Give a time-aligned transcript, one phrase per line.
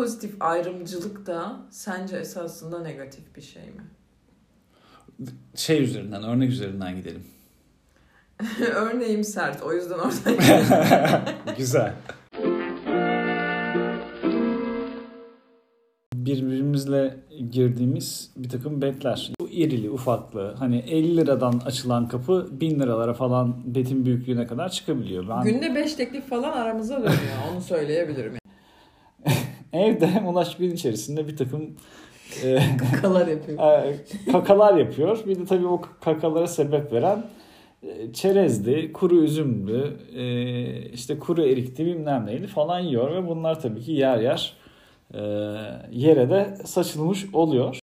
[0.00, 3.82] pozitif ayrımcılık da sence esasında negatif bir şey mi?
[5.54, 7.24] Şey üzerinden, örnek üzerinden gidelim.
[8.74, 9.62] Örneğim sert.
[9.62, 10.34] O yüzden oradan.
[11.58, 11.94] Güzel.
[16.14, 17.16] Birbirimizle
[17.50, 19.32] girdiğimiz bir takım betler.
[19.40, 25.28] Bu irili ufaklı hani 50 liradan açılan kapı 1000 liralara falan betin büyüklüğüne kadar çıkabiliyor.
[25.28, 27.36] Ben Günde 5 teklif falan aramıza dönüyor.
[27.52, 28.39] Onu söyleyebilirim.
[29.72, 31.76] Evde ulaş gün içerisinde bir takım
[32.44, 32.58] e,
[32.92, 33.58] Kakalar yapıyor.
[33.84, 35.18] e, kakalar yapıyor.
[35.26, 37.24] Bir de tabii o kakalara sebep veren
[37.82, 40.22] e, çerezdi, kuru üzümdü, e,
[40.88, 44.56] işte kuru erikti bilmem neydi falan yiyor ve bunlar tabii ki yer yer
[45.14, 45.20] e,
[45.90, 47.78] yere de saçılmış oluyor.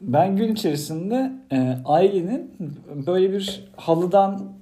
[0.00, 2.50] Ben gün içerisinde e, ailenin
[3.06, 4.52] böyle bir halıdan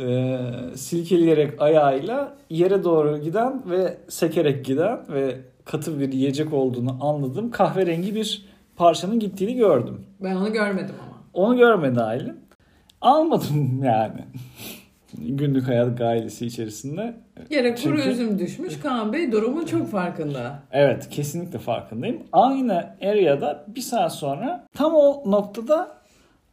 [0.00, 0.38] e,
[0.74, 7.50] silkeleyerek ayağıyla yere doğru giden ve sekerek giden ve katı bir yiyecek olduğunu anladım.
[7.50, 8.44] Kahverengi bir
[8.76, 10.00] parçanın gittiğini gördüm.
[10.20, 11.18] Ben onu görmedim ama.
[11.34, 12.36] Onu görmedi ailem.
[13.00, 14.24] Almadım yani.
[15.18, 17.14] Günlük hayat gailesi içerisinde.
[17.50, 18.78] Yere kuru Çünkü- üzüm düşmüş.
[18.80, 20.58] Kaan Bey durumun çok farkında.
[20.72, 22.22] Evet kesinlikle farkındayım.
[22.32, 25.96] Aynı area'da bir saat sonra tam o noktada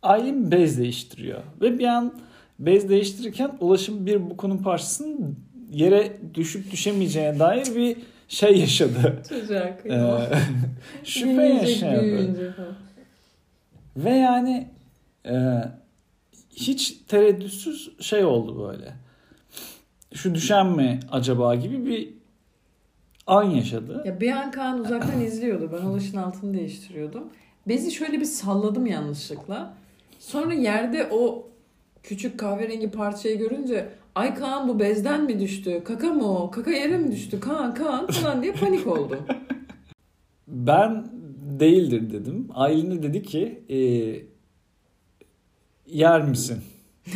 [0.03, 1.39] ailem bez değiştiriyor.
[1.61, 2.13] Ve bir an
[2.59, 5.39] bez değiştirirken ulaşım bir bukunun parçasının
[5.71, 7.97] yere düşüp düşemeyeceğine dair bir
[8.29, 9.23] şey yaşadı.
[9.29, 10.21] Çocuğa Ee, kıyamam.
[11.03, 12.77] şüphe Büyüyecek, yaşadı.
[13.97, 14.67] Ve yani
[15.25, 15.33] e,
[16.51, 18.93] hiç tereddütsüz şey oldu böyle.
[20.13, 22.09] Şu düşen mi acaba gibi bir
[23.27, 24.03] an yaşadı.
[24.05, 25.69] Ya bir an Kaan uzaktan izliyordu.
[25.73, 27.23] Ben ulaşın altını değiştiriyordum.
[27.67, 29.73] Bezi şöyle bir salladım yanlışlıkla.
[30.19, 31.47] Sonra yerde o
[32.03, 35.81] küçük kahverengi parçayı görünce ay Kaan bu bezden mi düştü?
[35.85, 36.51] Kaka mı o?
[36.51, 37.39] Kaka yere mi düştü?
[37.39, 39.19] Kaan Kaan falan diye panik oldum.
[40.47, 41.05] Ben
[41.59, 42.47] değildir dedim.
[42.53, 43.79] Aylin de dedi ki e,
[45.97, 46.61] yer misin?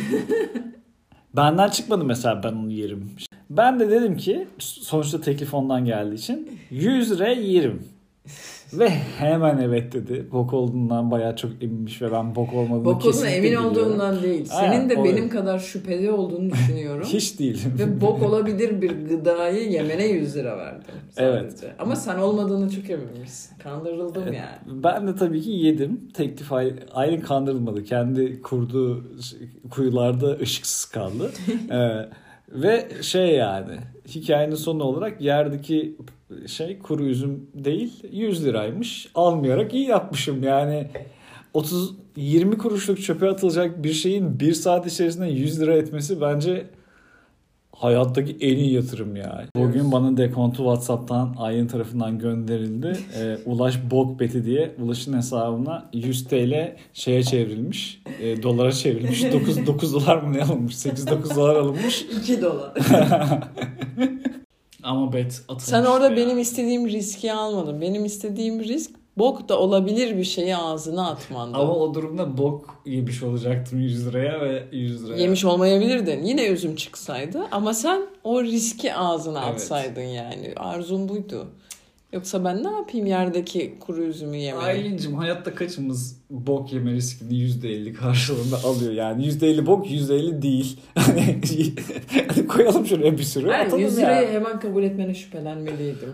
[1.36, 3.12] Benden çıkmadı mesela ben onu yerim.
[3.50, 7.84] Ben de dedim ki sonuçta teklif ondan geldiği için 100 lira yerim.
[8.74, 8.90] Ve
[9.20, 10.28] hemen evet dedi.
[10.32, 13.70] Bok olduğundan bayağı çok eminmiş ve ben bok olmadığını Bok olduğuna emin biliyorum.
[13.72, 14.46] olduğundan değil.
[14.46, 17.08] Senin de o- benim kadar şüpheli olduğunu düşünüyorum.
[17.14, 17.76] Hiç değilim.
[17.80, 21.38] Ve bok olabilir bir gıdayı yemene 100 lira verdim sadece.
[21.40, 21.74] Evet.
[21.80, 23.58] Ama sen olmadığını çok eminmişsin.
[23.58, 24.34] Kandırıldım Evet.
[24.38, 24.84] yani.
[24.84, 26.02] Ben de tabii ki yedim.
[26.14, 27.84] Teklif Ay- Aylin kandırılmadı.
[27.84, 29.04] Kendi kurduğu
[29.70, 31.32] kuyularda ışıksız kaldı.
[31.72, 32.10] Ee,
[32.50, 33.72] ve şey yani
[34.08, 35.96] hikayenin sonu olarak yerdeki
[36.48, 39.10] şey kuru üzüm değil 100 liraymış.
[39.16, 40.88] Almayarak iyi yapmışım yani.
[41.54, 46.66] 30 20 kuruşluk çöpe atılacak bir şeyin bir saat içerisinde 100 lira etmesi bence
[47.76, 49.46] hayattaki en iyi yatırım ya.
[49.56, 52.98] Bugün bana dekontu WhatsApp'tan Aylin tarafından gönderildi.
[53.20, 58.02] Ee, Ulaş Bokbeti diye Ulaş'ın hesabına 100 TL şeye çevrilmiş.
[58.22, 59.24] e, dolara çevrilmiş.
[59.34, 60.76] 9, 9 dolar mı ne alınmış?
[60.76, 62.02] 8-9 dolar alınmış.
[62.02, 62.74] 2 dolar.
[64.84, 65.64] Ama bet atılmış.
[65.64, 66.18] Sen orada ya.
[66.18, 67.82] benim istediğim riski almadın.
[67.82, 71.58] Benim istediğim risk bok da olabilir bir şeyi ağzına atmandı.
[71.58, 75.22] Ama o durumda bok yemiş olacaktım 100 liraya ve 100 liraya.
[75.22, 76.24] Yemiş olmayabilirdin.
[76.24, 77.42] Yine üzüm çıksaydı.
[77.52, 79.54] Ama sen o riski ağzına Evet.
[79.54, 80.54] atsaydın yani.
[80.56, 81.48] Arzun buydu.
[82.14, 84.66] Yoksa ben ne yapayım yerdeki kuru üzümü yemeyi?
[84.66, 89.26] Aylin'cim hayatta kaçımız bok yeme riskini %50 karşılığında alıyor yani.
[89.28, 90.80] %50 bok %50 değil.
[90.96, 93.48] Hani koyalım şuraya bir sürü.
[93.48, 94.08] Hayır, atalım 100 ya.
[94.08, 96.14] lirayı hemen kabul etmene şüphelenmeliydim.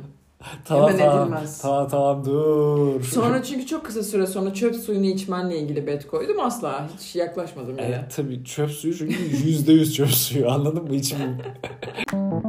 [0.66, 1.28] Tamam hemen tamam.
[1.28, 1.62] edilmez.
[1.62, 3.04] Tamam tamam dur.
[3.04, 6.40] Sonra çünkü çok kısa süre sonra çöp suyunu içmenle ilgili bet koydum.
[6.40, 7.86] Asla hiç yaklaşmadım bile.
[7.86, 10.94] Evet tabii çöp suyu çünkü %100 çöp suyu anladın mı?
[10.94, 11.14] Hiç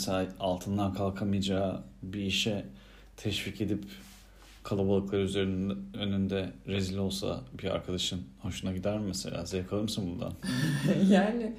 [0.00, 2.64] Mesela altından kalkamayacağı bir işe
[3.16, 3.84] teşvik edip
[4.62, 9.46] kalabalıklar üzerinde önünde rezil olsa bir arkadaşın hoşuna gider mi mesela?
[9.46, 10.32] Zevk alır mısın bundan?
[11.10, 11.52] yani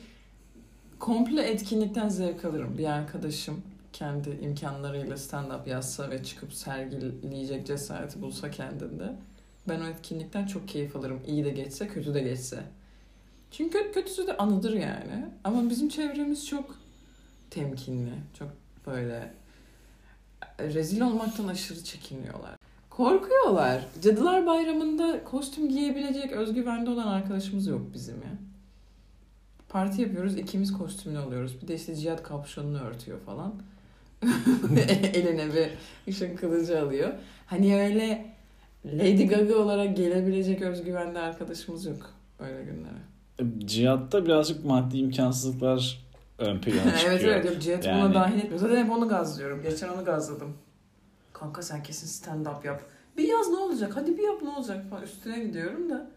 [0.99, 2.77] komple etkinlikten zevk alırım.
[2.77, 3.61] Bir arkadaşım
[3.93, 9.15] kendi imkanlarıyla stand-up yazsa ve çıkıp sergileyecek cesareti bulsa kendinde.
[9.69, 11.19] Ben o etkinlikten çok keyif alırım.
[11.27, 12.63] İyi de geçse, kötü de geçse.
[13.51, 15.25] Çünkü kötüsü de anıdır yani.
[15.43, 16.80] Ama bizim çevremiz çok
[17.51, 18.13] temkinli.
[18.39, 18.49] Çok
[18.87, 19.33] böyle
[20.59, 22.55] rezil olmaktan aşırı çekiniyorlar.
[22.89, 23.85] Korkuyorlar.
[24.01, 28.31] Cadılar Bayramı'nda kostüm giyebilecek özgüvende olan arkadaşımız yok bizim ya.
[29.69, 31.61] Parti yapıyoruz, ikimiz kostümlü oluyoruz.
[31.61, 33.53] Bir de işte Cihat kapşonunu örtüyor falan.
[35.13, 35.69] Eline bir
[36.07, 37.13] ışın kılıcı alıyor.
[37.45, 38.25] Hani öyle
[38.85, 42.09] Lady Gaga olarak gelebilecek özgüvende arkadaşımız yok
[42.39, 43.67] öyle günlere.
[43.67, 46.10] Cihat'ta birazcık maddi imkansızlıklar
[46.41, 47.11] ön plana çıkıyor.
[47.11, 48.59] evet evet yok Cihat Yani- buna dahil etmiyor.
[48.59, 49.61] Zaten hep onu gazlıyorum.
[49.61, 50.53] Geçen onu gazladım.
[51.33, 52.81] Kanka sen kesin stand up yap.
[53.17, 53.91] Bir yaz ne olacak?
[53.95, 55.03] Hadi bir yap ne olacak falan.
[55.03, 56.07] Üstüne gidiyorum da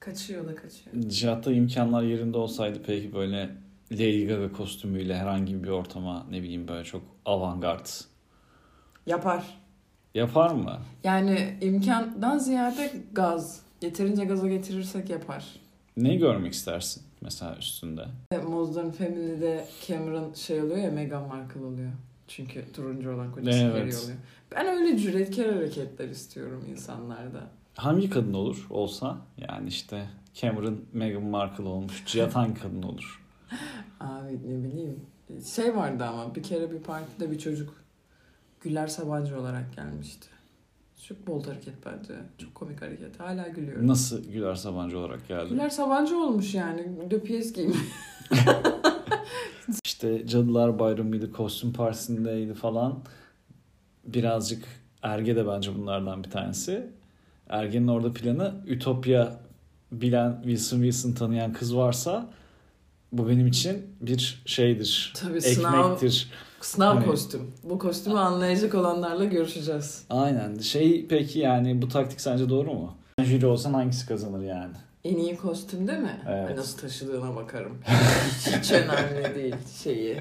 [0.00, 0.96] kaçıyor da kaçıyor.
[1.08, 3.50] Cihat'ta imkanlar yerinde olsaydı peki böyle
[3.92, 7.86] Lady Gaga kostümüyle herhangi bir ortama ne bileyim böyle çok avantgard
[9.06, 9.44] Yapar.
[10.14, 10.78] yapar mı?
[11.04, 13.60] Yani imkandan ziyade gaz.
[13.82, 15.44] Yeterince gaza getirirsek yapar.
[15.96, 18.06] Ne görmek istersin mesela üstünde?
[18.48, 21.92] Modern Family'de Cameron şey oluyor ya Meghan Markle oluyor.
[22.28, 23.72] Çünkü turuncu olan kocası Evet.
[23.74, 24.18] Harry oluyor.
[24.52, 27.50] Ben öyle cüretkar hareketler istiyorum insanlarda.
[27.74, 32.02] Hangi kadın olur olsa yani işte Cameron Meghan Markle olmuş.
[32.06, 33.22] Cihat hangi kadın olur?
[34.00, 35.00] Abi ne bileyim.
[35.54, 37.82] Şey vardı ama bir kere bir partide bir çocuk
[38.60, 40.26] Güler Sabancı olarak gelmişti.
[41.08, 42.14] Çok bold hareket bence.
[42.38, 43.20] Çok komik hareket.
[43.20, 43.86] Hala gülüyorum.
[43.86, 45.48] Nasıl Güler Sabancı olarak geldi?
[45.50, 47.10] Güler Sabancı olmuş yani.
[47.10, 47.78] Döpiyes giymiş.
[49.84, 52.98] İşte Cadılar Bayramı'ydı, kostüm partisindeydi falan.
[54.04, 54.64] Birazcık
[55.02, 56.86] Erge de bence bunlardan bir tanesi.
[57.48, 59.40] Erge'nin orada planı Ütopya
[59.92, 62.30] bilen Wilson Wilson tanıyan kız varsa
[63.12, 65.12] bu benim için bir şeydir.
[65.16, 65.54] Tabii Ekmektir.
[65.54, 65.96] sınav
[66.94, 67.50] Hani- kostüm.
[67.64, 70.04] Bu kostümü anlayacak olanlarla görüşeceğiz.
[70.10, 70.58] Aynen.
[70.58, 72.96] Şey peki yani bu taktik sence doğru mu?
[73.22, 74.72] Jüri olsan hangisi kazanır yani?
[75.04, 76.20] En iyi kostüm değil mi?
[76.28, 76.48] Evet.
[76.48, 77.78] Ay, Nasıl taşıdığına bakarım.
[78.38, 80.20] hiç, hiç önemli değil şeyi.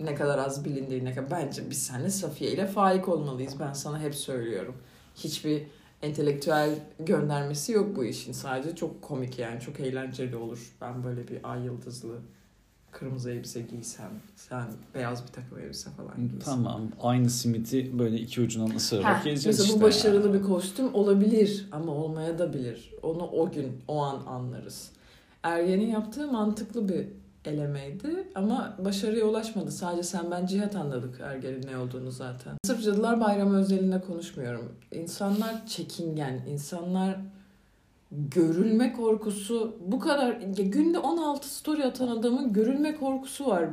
[0.00, 1.30] Ne kadar az bilindiği ne kadar.
[1.30, 3.54] Bence biz seninle Safiye ile faik olmalıyız.
[3.60, 4.74] Ben sana hep söylüyorum.
[5.16, 5.62] Hiçbir
[6.02, 8.32] entelektüel göndermesi yok bu işin.
[8.32, 9.60] Sadece çok komik yani.
[9.60, 10.72] Çok eğlenceli olur.
[10.80, 12.14] Ben böyle bir ay yıldızlı
[12.92, 14.10] kırmızı elbise giysem.
[14.36, 16.38] Sen beyaz bir takım elbise falan giysen.
[16.40, 16.88] Tamam.
[17.02, 19.80] Aynı simiti böyle iki ucundan ısırarak Heh, gezeceğiz mesela işte.
[19.80, 20.38] bu başarılı yani.
[20.38, 22.94] bir kostüm olabilir ama olmaya da bilir.
[23.02, 24.90] Onu o gün, o an anlarız.
[25.42, 27.06] Ergen'in yaptığı mantıklı bir
[27.44, 29.70] elemeydi ama başarıya ulaşmadı.
[29.70, 32.56] Sadece sen ben Cihat anladık Ergen'in ne olduğunu zaten.
[32.64, 34.72] Sırf Cadılar Bayramı özelinde konuşmuyorum.
[34.92, 37.16] İnsanlar çekingen, insanlar
[38.12, 40.26] görülme korkusu bu kadar
[40.58, 43.64] ya günde 16 story atan adamın görülme korkusu var.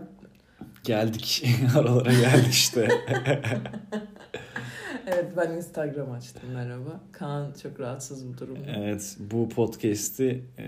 [0.84, 1.46] Geldik.
[1.78, 2.88] Aralara geldik işte.
[5.08, 7.00] Evet ben Instagram açtım merhaba.
[7.12, 8.60] Kaan çok rahatsız bu durumda.
[8.78, 10.66] Evet bu podcast'i e,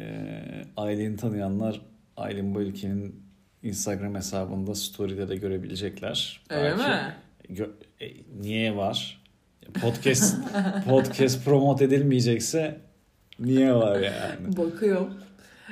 [0.77, 1.81] Aylin'i tanıyanlar
[2.17, 3.23] Aylin bu ülkenin
[3.63, 6.41] Instagram hesabında story'de de görebilecekler.
[6.49, 7.13] Öyle Belki- mi?
[7.57, 7.71] Gö-
[8.01, 8.07] e,
[8.41, 9.23] niye var?
[9.81, 10.35] Podcast
[10.89, 12.81] podcast promote edilmeyecekse
[13.41, 14.57] niye var yani?
[14.57, 15.13] Bakıyorum.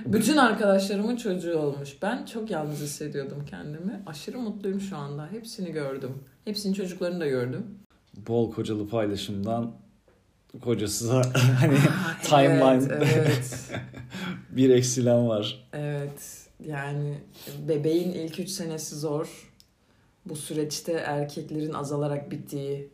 [0.06, 1.98] Bütün arkadaşlarımın çocuğu olmuş.
[2.01, 4.04] Ben çok yalnız hissediyordum kendimi.
[4.06, 5.27] Aşırı mutluyum şu anda.
[5.31, 6.12] Hepsini gördüm.
[6.45, 7.66] Hepsinin çocuklarını da gördüm.
[8.27, 9.71] Bol kocalı paylaşımdan
[10.62, 11.21] kocasıza
[11.60, 11.77] hani
[12.24, 13.71] timeline Evet, evet.
[14.50, 15.69] bir eksilen var.
[15.74, 16.45] evet.
[16.66, 17.13] Yani
[17.68, 19.51] bebeğin ilk üç senesi zor.
[20.25, 22.89] Bu süreçte erkeklerin azalarak bittiği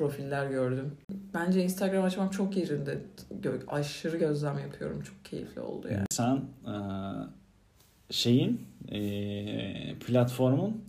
[0.00, 0.92] profiller gördüm.
[1.34, 2.98] Bence Instagram açmak çok yerinde.
[3.42, 5.02] Gö- aşırı gözlem yapıyorum.
[5.02, 6.06] Çok keyifli oldu yani.
[6.10, 6.74] Sen e,
[8.10, 8.60] şeyin
[8.92, 8.98] e,
[10.06, 10.84] platformun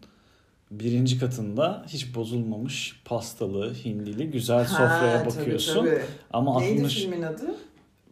[0.71, 5.86] birinci katında hiç bozulmamış pastalı, hindili güzel sofraya Ha, tabii, bakıyorsun.
[5.86, 6.01] tabii.
[6.33, 7.56] Ama Neydi 60 filmin adı?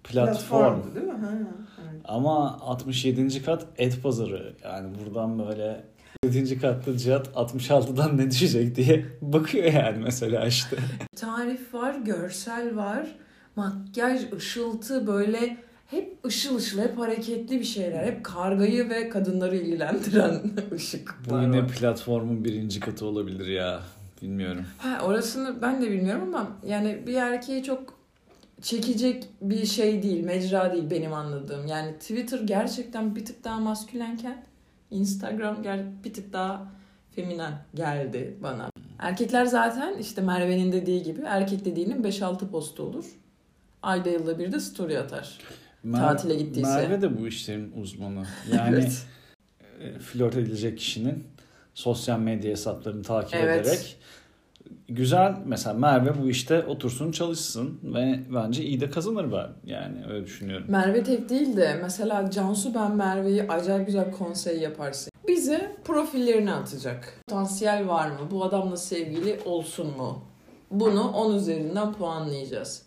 [0.03, 0.33] platform.
[0.81, 1.11] Platformdu, değil mi?
[1.11, 1.31] Ha,
[1.83, 2.01] evet.
[2.05, 3.43] Ama 67.
[3.43, 4.53] kat et pazarı.
[4.63, 5.83] Yani buradan böyle
[6.23, 6.59] 7.
[6.59, 10.77] katta Cihat 66'dan ne düşecek diye bakıyor yani mesela işte.
[11.15, 13.15] Tarif var, görsel var,
[13.55, 15.57] makyaj, ışıltı böyle
[15.87, 18.05] hep ışıl ışıl, hep hareketli bir şeyler.
[18.05, 20.41] Hep kargayı ve kadınları ilgilendiren
[20.71, 21.67] Bu ışıklar yine var.
[21.67, 23.81] platformun birinci katı olabilir ya.
[24.21, 24.65] Bilmiyorum.
[24.77, 27.93] Ha, orasını ben de bilmiyorum ama yani bir erkeği çok
[28.61, 31.67] çekecek bir şey değil, mecra değil benim anladığım.
[31.67, 34.43] Yani Twitter gerçekten bir tık daha maskülenken
[34.91, 35.63] Instagram
[36.03, 36.67] bir tık daha
[37.15, 38.69] feminen geldi bana.
[38.99, 43.05] Erkekler zaten işte Merve'nin dediği gibi erkek dediğinin 5-6 postu olur.
[43.81, 45.37] Ayda yılda bir de story atar.
[45.85, 46.69] Mer- Tatile gittiyse.
[46.69, 48.25] Merve de bu işlerin uzmanı.
[48.53, 49.05] Yani Evet.
[49.79, 51.23] e, flört edilecek kişinin
[51.73, 53.67] sosyal medya hesaplarını takip Evet.
[53.67, 53.97] ederek
[54.89, 60.25] güzel mesela Merve bu işte otursun çalışsın ve bence iyi de kazanır ben yani öyle
[60.25, 60.65] düşünüyorum.
[60.69, 65.11] Merve tek değil de mesela Cansu ben Merve'yi acayip güzel konsey yaparsın.
[65.27, 67.19] Bize profillerini atacak.
[67.27, 68.17] Potansiyel var mı?
[68.31, 70.23] Bu adamla sevgili olsun mu?
[70.71, 72.85] Bunu 10 üzerinden puanlayacağız.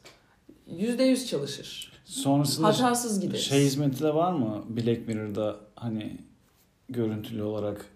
[0.71, 1.93] %100 çalışır.
[2.05, 3.41] Sonrasında Hatasız gideriz.
[3.43, 6.17] şey hizmeti de var mı Black Mirror'da hani
[6.89, 7.87] görüntülü olarak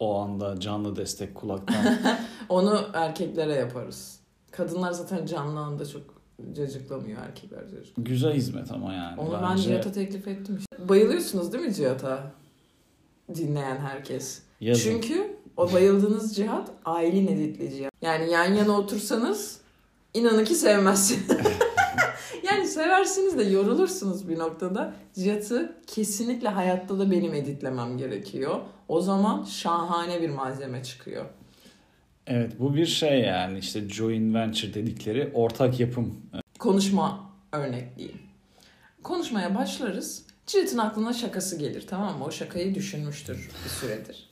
[0.00, 1.98] o anda canlı destek kulaktan
[2.48, 4.20] Onu erkeklere yaparız.
[4.50, 6.02] Kadınlar zaten canlı anda çok
[6.56, 7.94] cacıklamıyor erkekler cacık.
[7.96, 10.88] güzel hizmet ama yani Onu ben Cihat'a teklif ettim işte.
[10.88, 12.32] Bayılıyorsunuz değil mi Cihat'a?
[13.34, 14.42] Dinleyen herkes.
[14.60, 14.82] Yazın.
[14.82, 17.92] Çünkü o bayıldığınız cihat Aylin editli cihat.
[18.02, 19.60] Yani yan yana otursanız
[20.14, 21.30] inanın ki sevmezsiniz.
[22.60, 24.94] yani seversiniz de yorulursunuz bir noktada.
[25.14, 28.60] Cihat'ı kesinlikle hayatta da benim editlemem gerekiyor.
[28.88, 31.24] O zaman şahane bir malzeme çıkıyor.
[32.26, 36.16] Evet bu bir şey yani işte joint venture dedikleri ortak yapım.
[36.58, 38.14] Konuşma örnekliği.
[39.02, 40.26] Konuşmaya başlarız.
[40.46, 42.24] Cihat'ın aklına şakası gelir tamam mı?
[42.24, 44.30] O şakayı düşünmüştür bir süredir.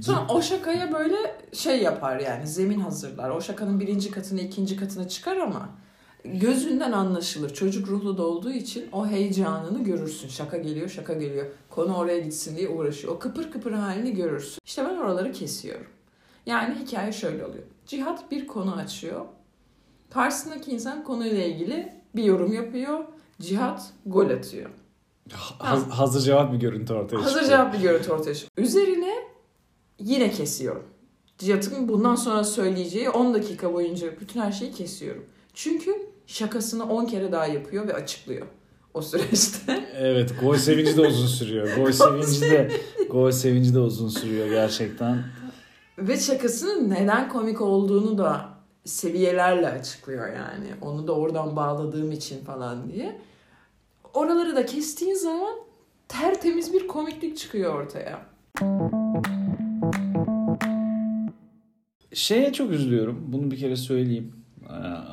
[0.00, 1.16] Sonra o şakaya böyle
[1.52, 3.30] şey yapar yani zemin hazırlar.
[3.30, 5.68] O şakanın birinci katını ikinci katına çıkar ama
[6.34, 7.54] gözünden anlaşılır.
[7.54, 10.28] Çocuk ruhlu da olduğu için o heyecanını görürsün.
[10.28, 11.46] Şaka geliyor şaka geliyor.
[11.70, 13.14] Konu oraya gitsin diye uğraşıyor.
[13.14, 14.58] O kıpır kıpır halini görürsün.
[14.66, 15.86] İşte ben oraları kesiyorum.
[16.46, 17.64] Yani hikaye şöyle oluyor.
[17.86, 19.24] Cihat bir konu açıyor.
[20.10, 22.98] Karşısındaki insan konuyla ilgili bir yorum yapıyor.
[23.40, 24.70] Cihat gol atıyor.
[25.32, 27.50] Ha- hazır cevap bir görüntü ortaya Hazır çıkıyor.
[27.50, 28.68] cevap bir görüntü ortaya çıkıyor.
[28.68, 29.14] Üzerine
[29.98, 30.82] yine kesiyorum.
[31.38, 35.24] Cihat'ın bundan sonra söyleyeceği 10 dakika boyunca bütün her şeyi kesiyorum.
[35.54, 35.96] Çünkü
[36.32, 38.46] şakasını 10 kere daha yapıyor ve açıklıyor
[38.94, 39.88] o süreçte.
[39.98, 41.68] Evet gol sevinci de uzun sürüyor.
[41.76, 42.70] Gol sevinci de
[43.10, 45.24] gol sevinci de uzun sürüyor gerçekten.
[45.98, 48.48] ve şakasının neden komik olduğunu da
[48.84, 50.66] seviyelerle açıklıyor yani.
[50.82, 53.20] Onu da oradan bağladığım için falan diye.
[54.14, 55.54] Oraları da kestiğin zaman
[56.08, 58.26] tertemiz bir komiklik çıkıyor ortaya.
[62.12, 63.24] Şeye çok üzülüyorum.
[63.26, 64.32] Bunu bir kere söyleyeyim.
[64.70, 64.72] Ee,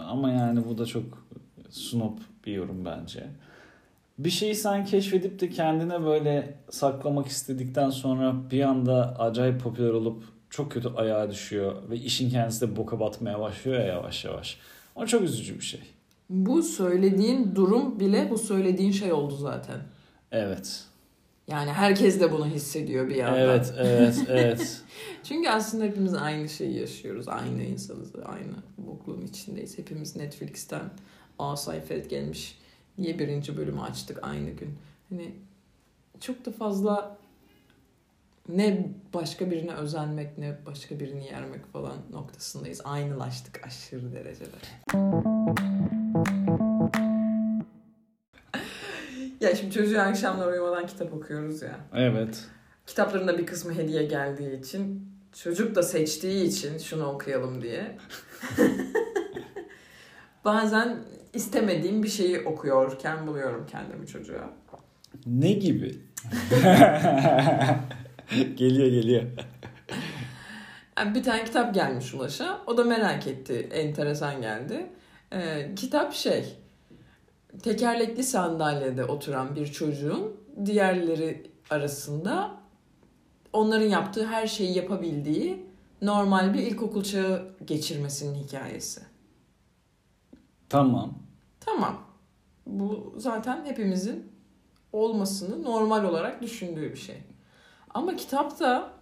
[0.10, 1.04] Ama yani bu da çok
[1.70, 3.28] snob bir yorum bence.
[4.18, 10.24] Bir şeyi sen keşfedip de kendine böyle saklamak istedikten sonra bir anda acayip popüler olup
[10.50, 14.58] çok kötü ayağa düşüyor ve işin kendisi de boka batmaya başlıyor ya yavaş yavaş.
[14.96, 15.82] O çok üzücü bir şey.
[16.30, 19.80] Bu söylediğin durum bile bu söylediğin şey oldu zaten.
[20.32, 20.84] Evet.
[21.48, 23.40] Yani herkes de bunu hissediyor bir yandan.
[23.40, 24.82] Evet, evet, evet.
[25.24, 27.28] Çünkü aslında hepimiz aynı şeyi yaşıyoruz.
[27.28, 28.16] Aynı insanız.
[28.26, 29.78] Aynı bokluğun içindeyiz.
[29.78, 30.90] Hepimiz Netflix'ten
[31.40, 32.60] A sayfaya gelmiş
[32.98, 34.78] diye birinci bölümü açtık aynı gün.
[35.10, 35.32] Hani
[36.20, 37.18] çok da fazla
[38.50, 42.82] ne başka birine özenmek ne başka birini yermek falan noktasındayız.
[42.84, 44.56] Aynılaştık aşırı derecede.
[49.42, 51.80] Ya şimdi çocuğa akşamlar uyumadan kitap okuyoruz ya.
[51.94, 52.46] Evet.
[52.88, 55.10] Kitapların da bir kısmı hediye geldiği için
[55.44, 57.98] çocuk da seçtiği için şunu okuyalım diye.
[60.46, 60.98] Bazen
[61.34, 64.50] istemediğim bir şeyi okuyorken buluyorum kendimi çocuğa.
[65.26, 65.96] Ne gibi?
[68.56, 69.24] geliyor geliyor.
[70.98, 72.62] Yani bir tane kitap gelmiş Ulaş'a.
[72.68, 73.70] O da merak etti.
[73.72, 74.90] Enteresan geldi.
[75.34, 76.58] Ee, kitap şey
[77.64, 80.36] tekerlekli sandalyede oturan bir çocuğun
[80.66, 82.52] diğerleri arasında
[83.54, 85.66] onların yaptığı her şeyi yapabildiği
[86.02, 89.02] normal bir ilkokul çağı geçirmesinin hikayesi.
[90.70, 91.14] Tamam.
[91.60, 91.98] Tamam.
[92.68, 94.32] Bu zaten hepimizin
[94.94, 97.18] olmasını normal olarak düşündüğü bir şey.
[97.90, 98.94] Ama kitapta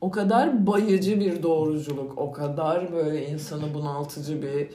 [0.00, 4.70] o kadar bayıcı bir doğruculuk, o kadar böyle insanı bunaltıcı bir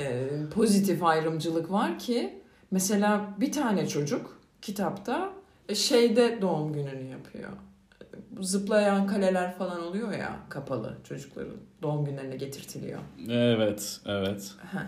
[0.00, 2.39] e, pozitif ayrımcılık var ki
[2.70, 5.32] mesela bir tane çocuk kitapta
[5.68, 7.50] e, şeyde doğum gününü yapıyor.
[8.40, 13.00] Zıplayan kaleler falan oluyor ya kapalı çocukların doğum günlerine getirtiliyor.
[13.28, 14.52] Evet, evet.
[14.72, 14.86] Ha.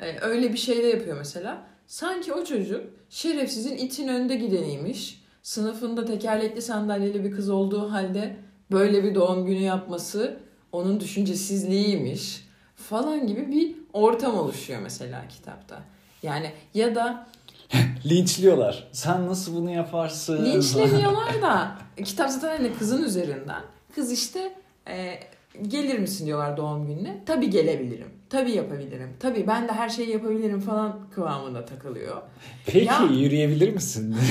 [0.00, 1.66] E, öyle bir şey de yapıyor mesela.
[1.86, 5.24] Sanki o çocuk şerefsizin itin önde gideniymiş.
[5.42, 8.36] Sınıfında tekerlekli sandalyeli bir kız olduğu halde
[8.70, 10.36] böyle bir doğum günü yapması
[10.72, 15.82] onun düşüncesizliğiymiş falan gibi bir ortam oluşuyor mesela kitapta.
[16.22, 17.26] Yani ya da
[18.06, 18.88] Linçliyorlar.
[18.92, 20.44] Sen nasıl bunu yaparsın?
[20.44, 23.62] linçlemiyorlar da kitap zaten hani kızın üzerinden.
[23.94, 24.52] Kız işte
[24.88, 25.14] e,
[25.68, 27.22] gelir misin diyorlar doğum gününe.
[27.26, 28.08] Tabii gelebilirim.
[28.30, 29.10] Tabii yapabilirim.
[29.20, 32.22] Tabii ben de her şeyi yapabilirim falan kıvamında takılıyor.
[32.66, 34.16] Peki Ya- yürüyebilir misin?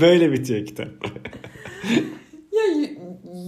[0.00, 0.88] Böyle bitiyor kitap.
[2.52, 2.62] Ya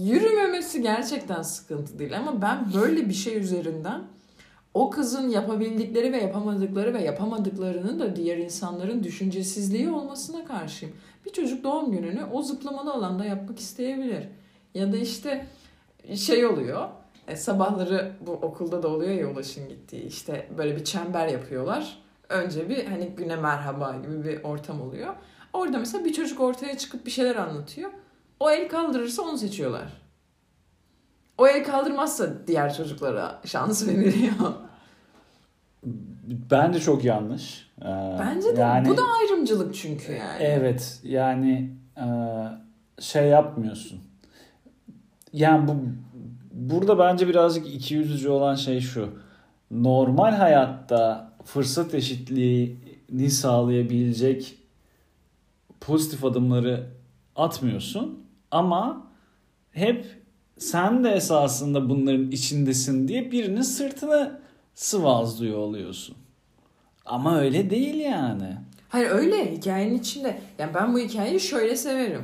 [0.03, 4.01] yürümemesi gerçekten sıkıntı değil ama ben böyle bir şey üzerinden
[4.75, 10.95] o kızın yapabildikleri ve yapamadıkları ve yapamadıklarının da diğer insanların düşüncesizliği olmasına karşıyım.
[11.25, 14.27] Bir çocuk doğum gününü o zıplamalı alanda yapmak isteyebilir.
[14.73, 15.47] Ya da işte
[16.15, 16.87] şey oluyor.
[17.27, 21.97] e, sabahları bu okulda da oluyor ya Ulaş'ın gittiği işte böyle bir çember yapıyorlar.
[22.29, 25.15] Önce bir hani güne merhaba gibi bir ortam oluyor.
[25.53, 27.91] Orada mesela bir çocuk ortaya çıkıp bir şeyler anlatıyor.
[28.39, 30.04] O el kaldırırsa onu seçiyorlar.
[31.37, 34.53] O el kaldırmazsa diğer çocuklara şans veriliyor.
[36.51, 37.69] Bence çok yanlış.
[37.81, 37.85] Ee,
[38.19, 40.43] Bence de yani, bu da ayrımcılık çünkü yani.
[40.43, 42.05] Evet yani e,
[42.99, 43.99] şey yapmıyorsun.
[45.33, 45.75] Yani bu
[46.51, 49.09] burada bence birazcık iki yüzücü olan şey şu.
[49.71, 54.57] Normal hayatta fırsat eşitliğini sağlayabilecek
[55.81, 56.87] pozitif adımları
[57.35, 59.07] atmıyorsun ama
[59.71, 60.24] hep
[60.57, 64.39] sen de esasında bunların içindesin diye birinin sırtını
[64.75, 66.15] sıvazlıyor oluyorsun.
[67.05, 68.57] Ama öyle değil yani.
[68.89, 70.39] Hayır öyle hikayenin içinde.
[70.59, 72.23] Yani ben bu hikayeyi şöyle severim.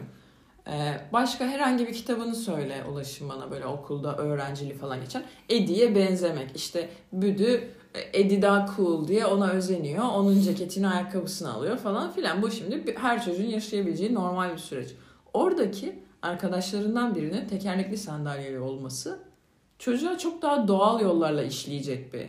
[0.67, 5.23] Ee, başka herhangi bir kitabını söyle ulaşım bana böyle okulda öğrencili falan geçen.
[5.49, 6.55] Eddie'ye benzemek.
[6.55, 10.03] İşte Büdü e, Eddie daha cool diye ona özeniyor.
[10.03, 12.41] Onun ceketini ayakkabısını alıyor falan filan.
[12.41, 14.89] Bu şimdi her çocuğun yaşayabileceği normal bir süreç.
[15.33, 19.19] Oradaki arkadaşlarından birinin tekerlekli sandalyeli olması
[19.79, 22.27] çocuğa çok daha doğal yollarla işleyecek bir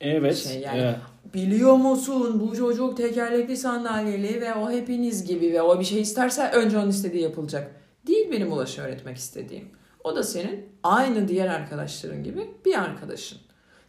[0.00, 0.36] Evet.
[0.36, 0.78] şey yani.
[0.80, 0.96] evet.
[1.34, 6.50] Biliyor musun bu çocuk tekerlekli sandalyeli ve o hepiniz gibi ve o bir şey isterse
[6.50, 7.70] önce onun istediği yapılacak.
[8.06, 9.68] Değil benim Ulaş'ı öğretmek istediğim.
[10.04, 13.38] O da senin aynı diğer arkadaşların gibi bir arkadaşın.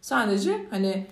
[0.00, 1.06] Sadece hani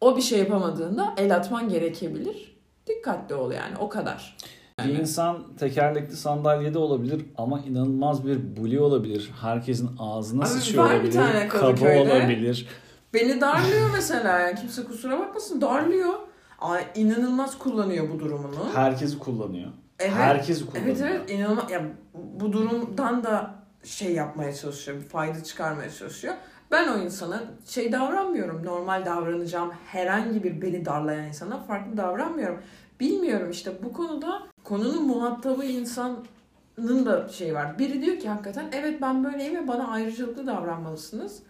[0.00, 2.56] o bir şey yapamadığında el atman gerekebilir.
[2.86, 4.36] Dikkatli ol yani o kadar.
[4.84, 9.32] Bir insan tekerlekli sandalyede olabilir ama inanılmaz bir bully olabilir.
[9.40, 11.12] Herkesin ağzına Abi sıçıyor var bir olabilir.
[11.12, 12.68] tane Kaba olabilir.
[13.14, 16.14] Beni darlıyor mesela yani kimse kusura bakmasın darlıyor.
[16.58, 18.70] Ay, inanılmaz kullanıyor bu durumunu.
[18.74, 19.70] Herkesi kullanıyor.
[19.98, 20.12] Evet.
[20.12, 20.86] Herkesi kullanıyor.
[20.86, 21.70] Evet evet inanılmaz.
[21.70, 21.82] Ya,
[22.14, 23.54] bu durumdan da
[23.84, 24.98] şey yapmaya çalışıyor.
[25.00, 26.34] Bir fayda çıkarmaya çalışıyor.
[26.70, 28.66] Ben o insana şey davranmıyorum.
[28.66, 32.58] Normal davranacağım herhangi bir beni darlayan insana farklı davranmıyorum.
[33.00, 37.78] Bilmiyorum işte bu konuda konunun muhatabı insanın da şey var.
[37.78, 41.42] Biri diyor ki hakikaten evet ben böyleyim ve bana ayrıcalıklı davranmalısınız.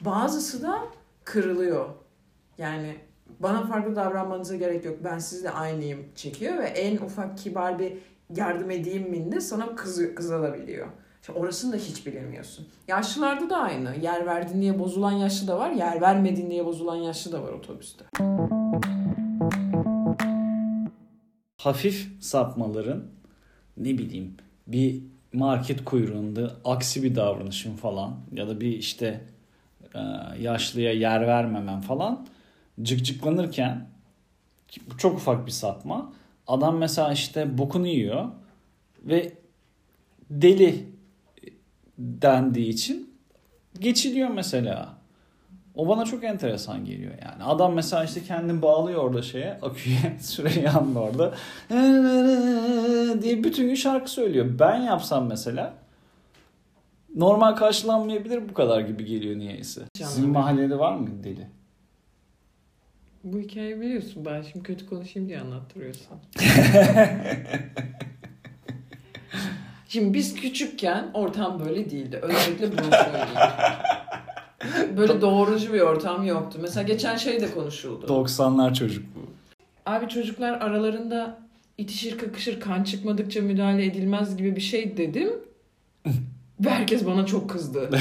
[0.00, 0.78] Bazısı da
[1.24, 1.88] kırılıyor.
[2.58, 2.96] Yani
[3.40, 4.96] bana farklı davranmanıza gerek yok.
[5.04, 7.92] Ben sizle aynıyım çekiyor ve en ufak kibar bir
[8.36, 10.86] yardım edeyim minde sana kız, kızılabiliyor.
[11.20, 12.66] İşte orasını da hiç bilemiyorsun.
[12.88, 13.96] Yaşlılarda da aynı.
[14.02, 15.70] Yer verdin diye bozulan yaşlı da var.
[15.70, 18.04] Yer vermedin diye bozulan yaşlı da var otobüste.
[21.62, 23.04] Hafif sapmaların
[23.76, 24.34] ne bileyim
[24.66, 29.20] bir market kuyruğunda aksi bir davranışın falan ya da bir işte
[29.94, 30.00] e,
[30.40, 32.26] yaşlıya yer vermemen falan
[32.82, 33.88] cıkcıklanırken
[34.98, 36.12] çok ufak bir sapma.
[36.46, 38.28] Adam mesela işte bokunu yiyor
[39.04, 39.32] ve
[40.30, 40.86] deli
[41.98, 43.14] dendiği için
[43.80, 45.01] geçiliyor mesela.
[45.74, 47.44] O bana çok enteresan geliyor yani.
[47.44, 51.34] Adam mesela işte kendini bağlıyor orada şeye, aküye, Süreyya'nın orada
[53.22, 54.46] diye bütün gün şarkı söylüyor.
[54.58, 55.74] Ben yapsam mesela
[57.16, 59.82] normal karşılanmayabilir bu kadar gibi geliyor niyeyse.
[59.96, 61.46] Sizin mahallede var mı deli?
[63.24, 64.24] Bu hikayeyi biliyorsun.
[64.24, 66.18] Ben şimdi kötü konuşayım diye anlattırıyorsun.
[69.88, 72.16] Şimdi biz küçükken ortam böyle değildi.
[72.16, 73.28] Öncelikle bunu söyleyeyim.
[74.96, 76.58] Böyle doğrucu bir ortam yoktu.
[76.62, 78.06] Mesela geçen şey de konuşuldu.
[78.06, 79.20] 90'lar çocuk bu.
[79.86, 81.38] Abi çocuklar aralarında
[81.78, 85.30] itişir kakışır kan çıkmadıkça müdahale edilmez gibi bir şey dedim.
[86.60, 87.90] Ve herkes bana çok kızdı.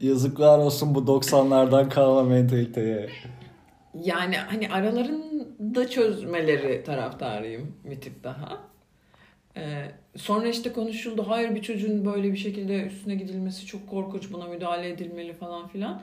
[0.00, 3.08] Yazıklar olsun bu 90'lardan kalma mentaliteye.
[3.94, 8.58] Yani hani aralarında çözmeleri taraftarıyım bir tık daha.
[9.56, 11.28] Ee, sonra işte konuşuldu.
[11.28, 14.32] Hayır bir çocuğun böyle bir şekilde üstüne gidilmesi çok korkunç.
[14.32, 16.02] Buna müdahale edilmeli falan filan.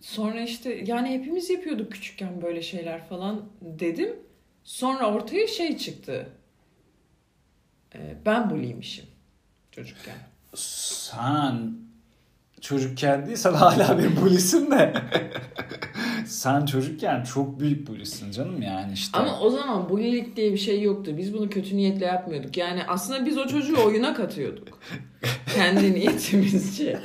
[0.00, 4.16] Sonra işte yani hepimiz yapıyorduk küçükken böyle şeyler falan dedim.
[4.64, 6.28] Sonra ortaya şey çıktı.
[7.94, 9.04] Ee, ben bullymişim
[9.72, 10.16] çocukken.
[10.54, 11.72] Sen
[12.60, 14.92] çocukken değil sen hala bir bulisin de.
[16.30, 19.18] sen çocukken çok büyük bulisin canım yani işte.
[19.18, 21.12] Ama o zaman bullying diye bir şey yoktu.
[21.16, 22.56] Biz bunu kötü niyetle yapmıyorduk.
[22.56, 24.68] Yani aslında biz o çocuğu oyuna katıyorduk.
[25.54, 27.00] Kendi niyetimizce.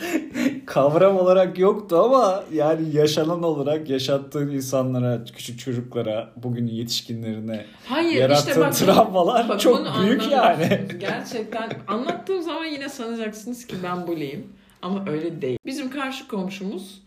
[0.66, 8.50] Kavram olarak yoktu ama yani yaşanan olarak yaşattığın insanlara, küçük çocuklara, bugün yetişkinlerine Hayır yarattığın
[8.50, 8.76] işte bak.
[8.76, 10.82] travmalar bak çok büyük yani.
[11.00, 14.48] Gerçekten anlattığım zaman yine sanacaksınız ki ben bully'im.
[14.82, 15.58] Ama öyle değil.
[15.66, 17.05] Bizim karşı komşumuz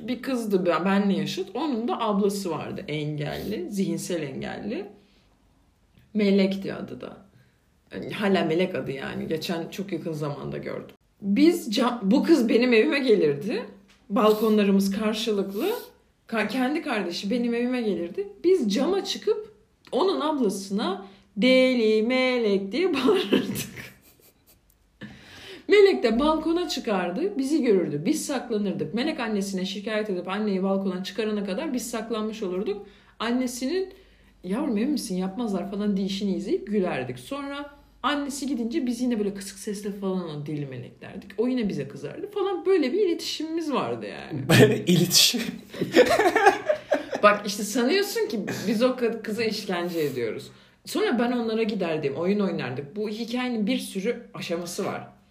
[0.00, 1.48] bir kızdı ben- benle yaşıt.
[1.54, 4.86] Onun da ablası vardı engelli, zihinsel engelli.
[6.14, 7.16] Melek'ti adı da.
[7.94, 9.28] Yani Hala Melek adı yani.
[9.28, 10.96] Geçen çok yakın zamanda gördüm.
[11.22, 13.62] Biz cam- bu kız benim evime gelirdi.
[14.10, 15.70] Balkonlarımız karşılıklı.
[16.28, 18.28] Ka- kendi kardeşi benim evime gelirdi.
[18.44, 19.52] Biz cama çıkıp
[19.92, 23.81] onun ablasına deli melek diye bağırırdık.
[25.72, 28.02] Melek de balkona çıkardı, bizi görürdü.
[28.04, 28.94] Biz saklanırdık.
[28.94, 32.86] Melek annesine şikayet edip anneyi balkona çıkarana kadar biz saklanmış olurduk.
[33.18, 33.92] Annesinin
[34.44, 37.18] yavrum emin misin yapmazlar falan deyişini izleyip gülerdik.
[37.18, 37.70] Sonra
[38.02, 41.30] annesi gidince biz yine böyle kısık sesle falan onu deli meleklerdik.
[41.38, 44.40] O yine bize kızardı falan böyle bir iletişimimiz vardı yani.
[44.86, 45.42] İletişim.
[47.22, 50.50] Bak işte sanıyorsun ki biz o kıza işkence ediyoruz.
[50.86, 52.96] Sonra ben onlara giderdim, oyun oynardık.
[52.96, 55.21] Bu hikayenin bir sürü aşaması var.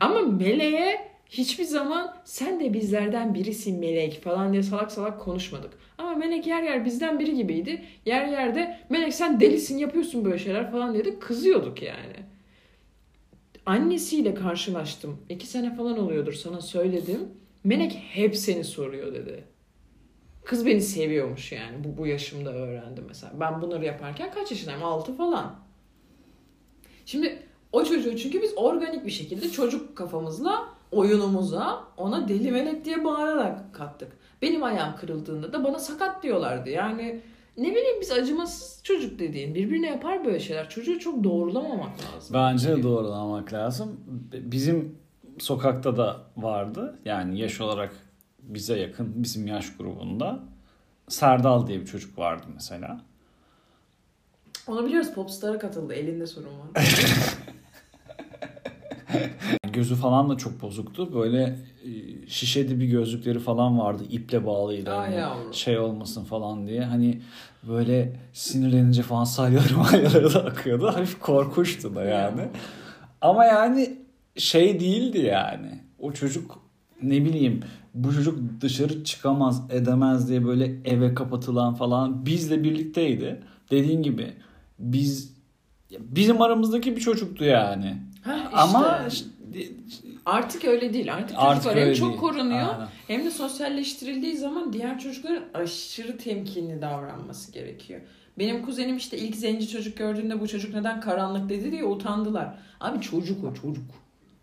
[0.00, 5.72] Ama Meleğe hiçbir zaman sen de bizlerden birisin Melek falan diye salak salak konuşmadık.
[5.98, 7.82] Ama Melek yer yer bizden biri gibiydi.
[8.06, 12.16] Yer yerde Melek sen delisin yapıyorsun böyle şeyler falan diye de kızıyorduk yani.
[13.66, 15.18] Annesiyle karşılaştım.
[15.28, 17.20] İki sene falan oluyordur sana söyledim.
[17.64, 19.44] Melek hep seni soruyor dedi.
[20.44, 21.84] Kız beni seviyormuş yani.
[21.84, 23.32] Bu, bu yaşımda öğrendim mesela.
[23.40, 24.84] Ben bunları yaparken kaç yaşındayım?
[24.84, 25.54] 6 falan.
[27.06, 33.04] Şimdi o çocuğu çünkü biz organik bir şekilde çocuk kafamızla oyunumuza ona deli melek diye
[33.04, 34.12] bağırarak kattık.
[34.42, 36.70] Benim ayağım kırıldığında da bana sakat diyorlardı.
[36.70, 37.20] Yani
[37.56, 40.68] ne bileyim biz acımasız çocuk dediğin birbirine yapar böyle şeyler.
[40.68, 42.34] Çocuğu çok doğrulamamak lazım.
[42.34, 44.00] Bence doğrulamak lazım.
[44.32, 44.98] Bizim
[45.38, 46.98] sokakta da vardı.
[47.04, 47.96] Yani yaş olarak
[48.42, 50.40] bize yakın bizim yaş grubunda.
[51.08, 53.00] Serdal diye bir çocuk vardı mesela.
[54.66, 55.94] Onu biliyoruz Popstar'a katıldı.
[55.94, 56.68] Elinde sorun var.
[59.72, 61.14] Gözü falan da çok bozuktu.
[61.14, 61.90] Böyle e,
[62.28, 64.02] şişe bir gözlükleri falan vardı.
[64.10, 64.92] iple bağlıydı.
[64.92, 65.54] Ay hani yavrum.
[65.54, 66.84] şey olmasın falan diye.
[66.84, 67.22] Hani
[67.68, 70.86] böyle sinirlenince falan salyaları malyaları da akıyordu.
[70.86, 72.42] Hafif korkuştu da yani.
[73.20, 73.96] Ama yani
[74.36, 75.80] şey değildi yani.
[75.98, 76.58] O çocuk
[77.02, 77.60] ne bileyim
[77.94, 83.40] bu çocuk dışarı çıkamaz edemez diye böyle eve kapatılan falan bizle birlikteydi.
[83.70, 84.32] Dediğin gibi
[84.78, 85.36] biz
[85.90, 87.96] bizim aramızdaki bir çocuktu yani.
[88.26, 88.56] Heh, işte.
[88.56, 89.08] Ama
[90.26, 91.14] Artık öyle değil.
[91.14, 92.20] Artık, Artık çocuklar hem çok değil.
[92.20, 92.88] korunuyor Aynen.
[93.06, 98.00] hem de sosyalleştirildiği zaman diğer çocukların aşırı temkinli davranması gerekiyor.
[98.38, 102.58] Benim kuzenim işte ilk zenci çocuk gördüğünde bu çocuk neden karanlık dedi diye utandılar.
[102.80, 103.84] Abi çocuk o çocuk.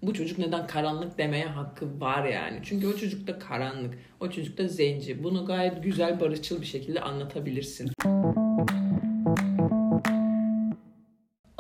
[0.02, 2.60] Bu çocuk neden karanlık demeye hakkı var yani.
[2.64, 3.94] Çünkü o çocuk da karanlık.
[4.20, 5.24] O çocuk da zenci.
[5.24, 7.92] Bunu gayet güzel barışçıl bir şekilde anlatabilirsin.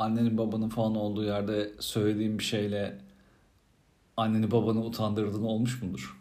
[0.03, 2.97] Annenin babanın falan olduğu yerde söylediğin bir şeyle
[4.17, 6.17] anneni babanı utandırdığın olmuş mudur?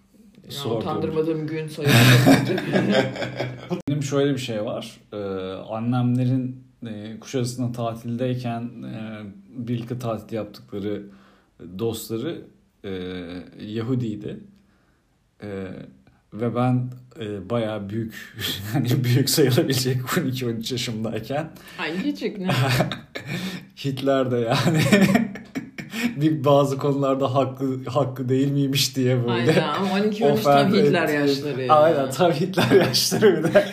[0.49, 0.79] Sorduğum.
[0.79, 1.95] utandırmadığım gün sayılır.
[3.89, 5.01] Benim şöyle bir şey var.
[5.13, 5.17] Ee,
[5.53, 11.07] annemlerin e, Kuşadası'nda tatildeyken e, birlikte tatil yaptıkları
[11.79, 12.43] dostları
[12.85, 12.91] e,
[13.61, 14.41] Yahudiydi.
[15.43, 15.69] E,
[16.43, 18.15] ve ben e, bayağı büyük,
[18.73, 22.49] hani büyük sayılabilecek 12-13 yaşımdayken Ay küçük ne?
[23.85, 24.81] Hitler de yani
[26.17, 29.33] bir bazı konularda haklı haklı değil miymiş diye böyle.
[29.33, 31.13] Aynen ama 12-13 tam Hitler etti.
[31.15, 31.63] yaşları.
[31.63, 31.75] ya.
[31.75, 33.67] Aynen tam Hitler yaşları bir de.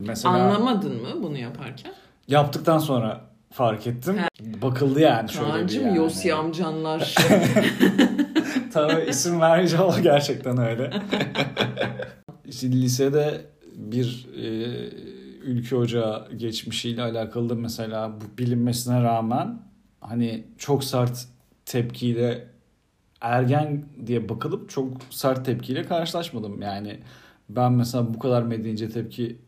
[0.00, 1.92] Mesela Anlamadın mı bunu yaparken?
[2.28, 3.20] yaptıktan sonra
[3.52, 4.16] fark ettim.
[4.62, 5.96] Bakıldı yani şöyle bir Kaan'cım yani.
[5.96, 7.14] Yossi amcanlar.
[8.72, 10.90] Tabii isim vermeyeceğim ama gerçekten öyle.
[12.46, 13.40] işte lisede
[13.76, 14.48] bir e,
[15.42, 19.62] ülke ocağı geçmişiyle alakalı da mesela bu bilinmesine rağmen
[20.00, 21.26] hani çok sert
[21.66, 22.48] tepkiyle
[23.20, 26.62] ergen diye bakılıp çok sert tepkiyle karşılaşmadım.
[26.62, 27.00] Yani
[27.48, 29.38] ben mesela bu kadar medenice tepki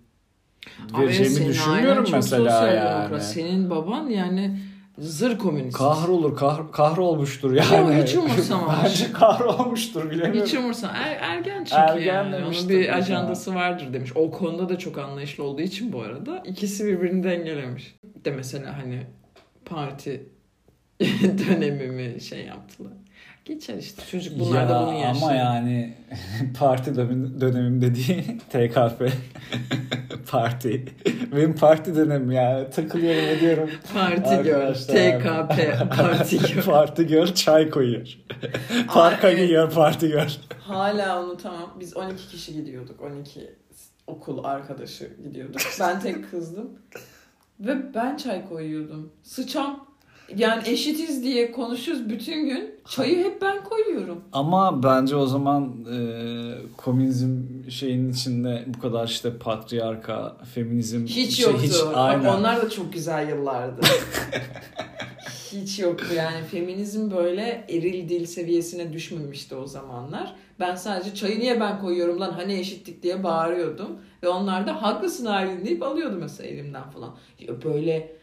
[0.98, 3.20] vereceğimi düşünmüyorum mesela yani.
[3.20, 4.59] Senin baban yani
[5.00, 5.76] zır komünist.
[5.76, 8.02] Kahrolur, kahr, kahrolmuştur yani.
[8.02, 8.76] hiç umursamamış.
[8.84, 10.42] Bence kahrolmuştur bilemiyorum.
[10.46, 12.36] Hiç umursa er, ergen çünkü Ergen yani.
[12.36, 14.12] Onun bir ajandası vardır demiş.
[14.14, 17.94] O konuda da çok anlayışlı olduğu için bu arada ikisi birbirini dengelemiş.
[18.24, 19.02] De mesela hani
[19.64, 20.28] parti
[21.48, 22.92] dönemimi şey yaptılar.
[23.44, 25.30] Geçer işte çocuk bunlar ya, da bunu yaşıyor.
[25.30, 25.94] Ama yani
[26.58, 26.96] parti
[27.40, 29.12] dönemim dediği TKP
[30.30, 30.85] parti.
[31.37, 32.70] Benim parti dönemim ya.
[32.70, 33.70] Takılıyorum ediyorum.
[33.94, 34.74] Parti göl.
[34.74, 36.62] TKP, parti göl.
[36.62, 38.09] parti göl çay koyuyor.
[38.88, 39.38] Parka evet.
[39.40, 40.28] gidiyor parti göl.
[40.61, 41.76] Hala unutamam.
[41.80, 43.00] Biz 12 kişi gidiyorduk.
[43.00, 43.54] 12
[44.06, 45.61] okul arkadaşı gidiyorduk.
[45.80, 46.70] Ben tek kızdım.
[47.61, 49.12] Ve ben çay koyuyordum.
[49.22, 49.89] Sıçam.
[50.37, 52.75] Yani eşitiz diye konuşuyoruz bütün gün.
[52.88, 54.21] Çayı hep ben koyuyorum.
[54.33, 55.99] Ama bence o zaman e,
[56.77, 57.37] komünizm
[57.71, 61.62] şeyinin içinde bu kadar işte patriarka, feminizm Hiç şey, yoktu.
[61.62, 62.25] hiç- aynen.
[62.25, 63.81] Onlar da çok güzel yıllardı.
[65.53, 66.45] hiç yoktu yani.
[66.51, 70.35] Feminizm böyle eril dil seviyesine düşmemişti o zamanlar.
[70.61, 73.88] Ben sadece çayı niye ben koyuyorum lan hani eşitlik diye bağırıyordum.
[74.23, 77.16] Ve onlar da haklısın Aylin deyip alıyordu mesela elimden falan.
[77.64, 78.19] Böyle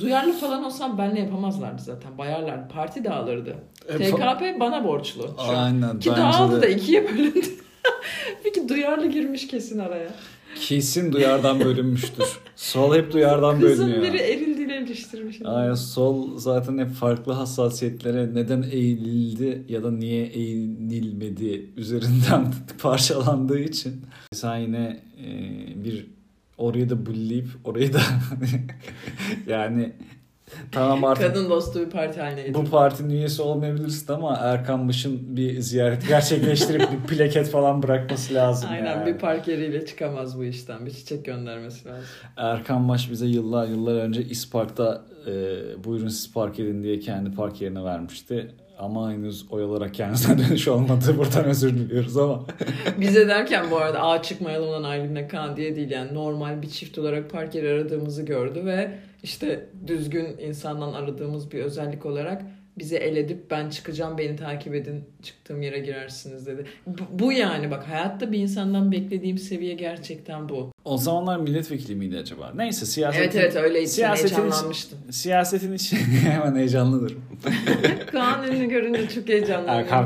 [0.00, 2.18] duyarlı falan olsam benle yapamazlardı zaten.
[2.18, 2.68] Bayarlardı.
[2.72, 3.56] Parti dağılırdı.
[3.88, 5.30] E, TKP bana borçlu.
[5.38, 6.62] Aynen Ki dağıldı de.
[6.62, 7.40] da ikiye bölündü.
[8.44, 10.08] Peki duyarlı girmiş kesin araya.
[10.60, 12.24] Kesin duyardan bölünmüştür.
[12.56, 14.12] Sol hep duyardan Kızın bölünüyor.
[14.12, 15.36] biri eril dili eleştirmiş.
[15.44, 22.46] Aynen sol zaten hep farklı hassasiyetlere neden eğildi ya da niye eğilmedi üzerinden
[22.82, 24.02] parçalandığı için.
[24.32, 25.28] Sen yine e,
[25.84, 26.06] bir
[26.58, 28.00] orayı da bulleyip orayı da
[29.46, 29.92] yani
[30.72, 32.58] tamam artık Kadın dostu bir parti haline getirdi.
[32.66, 38.68] bu partinin üyesi olmayabilirsin ama Erkan Baş'ın bir ziyaret gerçekleştirip bir plaket falan bırakması lazım
[38.72, 39.06] Aynen yani.
[39.14, 40.86] bir park yeriyle çıkamaz bu işten.
[40.86, 42.04] Bir çiçek göndermesi lazım.
[42.36, 45.32] Erkan Baş bize yıllar yıllar önce İspark'ta e,
[45.84, 48.50] buyurun siz park edin diye kendi park yerine vermişti.
[48.78, 51.18] Ama henüz oy olarak kendisine dönüş olmadı.
[51.18, 52.46] Buradan özür diliyoruz ama.
[53.00, 56.98] Bize derken bu arada ağa çıkmayalım lan Aylin'le Kaan diye değil yani normal bir çift
[56.98, 62.42] olarak park yeri aradığımızı gördü ve işte düzgün insandan aradığımız bir özellik olarak
[62.78, 66.64] bize el edip ben çıkacağım beni takip edin çıktığım yere girersiniz dedi.
[66.86, 70.72] Bu, bu yani bak hayatta bir insandan beklediğim seviye gerçekten bu.
[70.84, 72.52] O zamanlar milletvekili miydi acaba?
[72.54, 73.88] Neyse siyasetin, Evet evet öyleydi.
[73.88, 74.98] Siyasetin için- heyecanlanmıştım.
[75.10, 75.96] siyasetin için
[76.30, 77.16] hemen heyecanlıdır.
[78.12, 79.28] Kaan ünlü görünce çok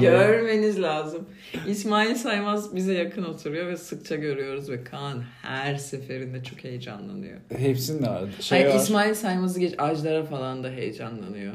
[0.03, 0.11] Bey.
[0.11, 1.27] Görmeniz lazım.
[1.69, 7.39] İsmail Saymaz bize yakın oturuyor ve sıkça görüyoruz ve Kaan her seferinde çok heyecanlanıyor.
[7.57, 8.43] Hepsinin de.
[8.43, 8.81] Şey Hayır, var.
[8.81, 11.55] İsmail Saymaz'ı geç Ajdar'a falan da heyecanlanıyor.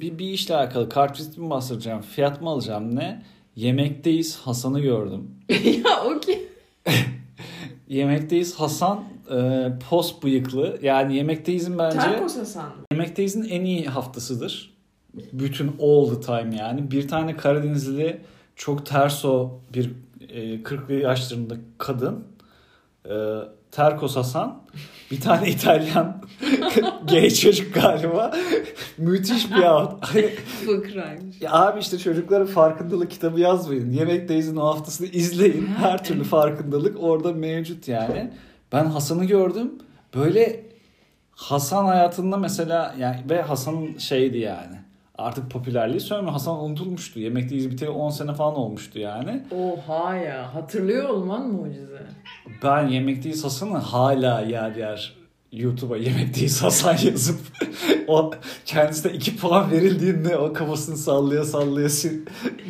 [0.00, 3.22] Bir, bir işle alakalı kartvizit mi bastıracağım, fiyat mı alacağım ne?
[3.56, 5.30] Yemekteyiz Hasan'ı gördüm.
[5.84, 6.48] ya o ki.
[7.88, 10.78] Yemekteyiz Hasan e, pos bıyıklı.
[10.82, 12.84] Yani Yemekteyiz'in bence Terkos Hasan mı?
[12.92, 14.76] Yemekteyiz'in en iyi haftasıdır.
[15.32, 16.90] Bütün all the time yani.
[16.90, 18.20] Bir tane Karadenizli
[18.56, 19.92] çok terso bir
[20.28, 22.24] e, 40'lı yaşlarında kadın.
[23.08, 23.14] E,
[23.76, 24.62] Terkos Hasan.
[25.10, 26.22] Bir tane İtalyan
[27.10, 28.34] gay çocuk galiba.
[28.98, 30.06] Müthiş bir out.
[30.66, 31.42] Fıkraymış.
[31.42, 33.92] ya abi işte çocuklara farkındalık kitabı yazmayın.
[33.92, 35.66] Yemekteyiz'in o haftasını izleyin.
[35.66, 38.30] Her türlü farkındalık orada mevcut yani.
[38.72, 39.72] Ben Hasan'ı gördüm.
[40.14, 40.66] Böyle
[41.30, 44.76] Hasan hayatında mesela yani ve Hasan'ın şeydi yani.
[45.18, 47.20] Artık popülerliği söyleme Hasan unutulmuştu.
[47.20, 49.42] Yemekteyiz biteli 10 sene falan olmuştu yani.
[49.50, 50.54] Oha ya.
[50.54, 52.02] Hatırlıyor olman mucize.
[52.62, 55.16] Ben Yemekteyiz Hasan'ı hala yer yer
[55.52, 57.38] YouTube'a Yemekteyiz Hasan yazıp
[58.06, 58.30] o
[58.64, 61.88] kendisine 2 puan verildiğinde o kafasını sallaya sallaya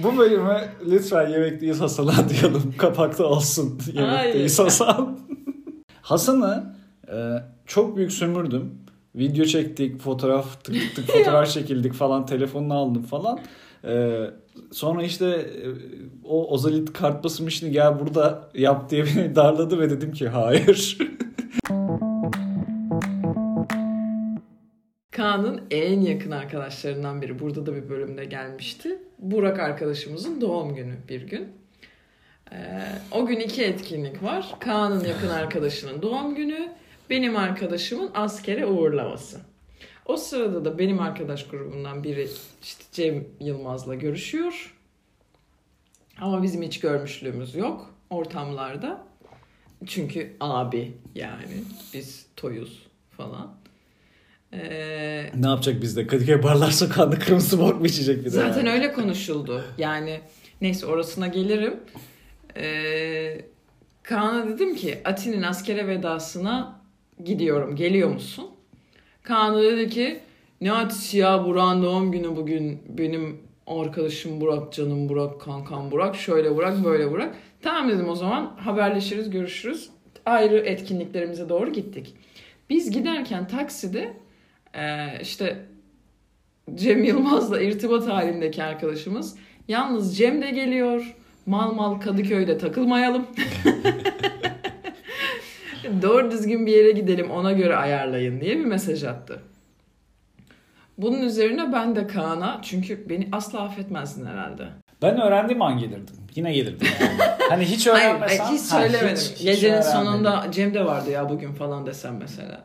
[0.03, 2.75] Bu bölüme lütfen Yemekteyiz Hasan'a diyelim.
[2.79, 4.59] Kapakta olsun Yemekteyiz.
[4.59, 5.19] Hasan.
[6.03, 6.77] Hasan'ı
[7.09, 7.17] e,
[7.67, 8.86] çok büyük sömürdüm.
[9.17, 13.41] Video çektik, fotoğraf tık tık tık fotoğraf çekildik falan, telefonunu aldım falan.
[13.85, 14.21] E,
[14.73, 15.67] sonra işte e,
[16.25, 20.99] o Ozalit kart basım işini gel burada yap diye beni darladı ve dedim ki hayır.
[25.11, 27.39] Kaan'ın en yakın arkadaşlarından biri.
[27.39, 28.99] Burada da bir bölümde gelmişti.
[29.19, 31.49] Burak arkadaşımızın doğum günü bir gün.
[32.53, 32.57] Ee,
[33.13, 34.55] o gün iki etkinlik var.
[34.61, 36.69] Kaan'ın yakın arkadaşının doğum günü,
[37.11, 39.41] benim arkadaşımın askere uğurlaması.
[40.07, 42.29] O sırada da benim arkadaş grubundan biri
[42.63, 44.75] işte Cem Yılmaz'la görüşüyor.
[46.21, 49.07] Ama bizim hiç görmüşlüğümüz yok ortamlarda.
[49.87, 51.65] Çünkü abi yani
[51.95, 53.55] biz toyuz falan.
[54.53, 56.07] Ee, ne yapacak bizde?
[56.07, 58.31] Kadıköy Barlar Sokağı'nda kırmızı bok mu içecek bir?
[58.31, 58.71] Zaten yani?
[58.71, 59.65] öyle konuşuldu.
[59.79, 60.21] Yani
[60.61, 61.81] neyse orasına gelirim.
[62.57, 63.41] Ee,
[64.03, 66.81] Kaan'a dedim ki Atin'in askere vedasına
[67.25, 67.77] gidiyorum.
[67.77, 68.47] Geliyor musun?
[69.23, 70.21] Kaan da dedi ki
[70.61, 72.83] ne Atisi ya Burak'ın doğum günü bugün.
[72.89, 76.17] Benim arkadaşım Burak, canım Burak, kankam Burak.
[76.17, 77.35] Şöyle Burak, böyle Burak.
[77.63, 79.91] Tamam dedim o zaman haberleşiriz, görüşürüz.
[80.27, 82.15] Ayrı etkinliklerimize doğru gittik.
[82.71, 84.13] Biz giderken takside
[84.75, 85.67] e, işte
[86.75, 89.37] Cem Yılmaz'la irtibat halindeki arkadaşımız.
[89.69, 91.17] Yalnız Cem de geliyor.
[91.47, 93.27] Mal mal Kadıköy'de takılmayalım.
[96.03, 99.41] Doğru düzgün bir yere gidelim ona göre ayarlayın diye bir mesaj attı.
[100.99, 104.69] Bunun üzerine ben de Kaan'a çünkü beni asla affetmezdin herhalde.
[105.03, 106.15] Ben öğrendiğim an gelirdim.
[106.35, 107.31] Yine gelirdim yani.
[107.49, 108.47] hani hiç öğrenmesem.
[108.47, 109.17] hayır, hiç ha, söylemedim.
[109.17, 109.93] hiç- hiç Gecenin öğrenmedim.
[109.93, 112.65] sonunda Cem de vardı ya bugün falan desem mesela.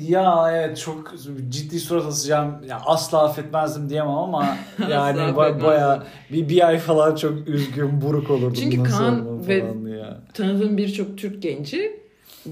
[0.00, 1.14] Ya evet çok
[1.48, 2.54] ciddi surat asacağım.
[2.68, 4.56] Ya asla affetmezdim diyemem ama
[4.90, 8.54] yani baya bir, bir ay falan çok üzgün buruk olurdum.
[8.60, 9.64] Çünkü Kaan ve-
[10.34, 12.00] Tanıdığım birçok Türk genci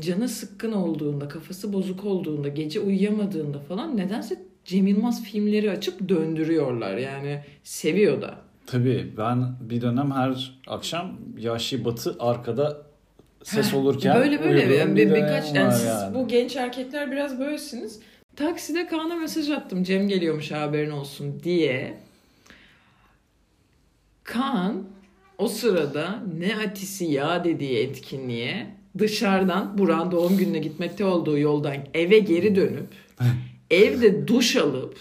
[0.01, 6.97] canı sıkkın olduğunda, kafası bozuk olduğunda, gece uyuyamadığında falan nedense Cem Yılmaz filmleri açıp döndürüyorlar.
[6.97, 8.35] Yani seviyor da.
[8.67, 12.83] Tabii ben bir dönem her akşam Yaşlı Batı arkada
[13.43, 16.15] ses olurken böyle böyle uyuduğum bir, bir birkaç yani siz yani.
[16.15, 18.01] bu genç erkekler biraz böylesiniz.
[18.37, 19.85] Takside Kaan'a mesaj attım.
[19.85, 21.99] Cem geliyormuş haberin olsun diye.
[24.25, 24.85] Kaan
[25.43, 28.67] o sırada ne atisi ya dediği etkinliğe
[28.99, 32.87] dışarıdan Burak'ın doğum gününe gitmekte olduğu yoldan eve geri dönüp
[33.71, 34.97] evde duş alıp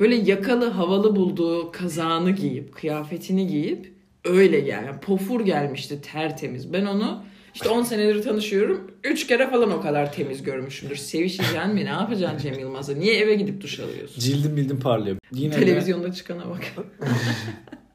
[0.00, 3.92] böyle yakalı havalı bulduğu kazağını giyip kıyafetini giyip
[4.24, 4.84] öyle gel.
[4.86, 6.72] Yani pofur gelmişti tertemiz.
[6.72, 7.22] Ben onu
[7.54, 8.90] işte 10 senedir tanışıyorum.
[9.04, 10.96] 3 kere falan o kadar temiz görmüşümdür.
[10.96, 11.84] Sevişeceksin mi?
[11.84, 12.94] Ne yapacaksın Cem Yılmaz'a?
[12.94, 14.20] Niye eve gidip duş alıyorsun?
[14.20, 15.16] Cildim bildim parlıyor.
[15.32, 16.62] Yine de- Televizyonda çıkana bak.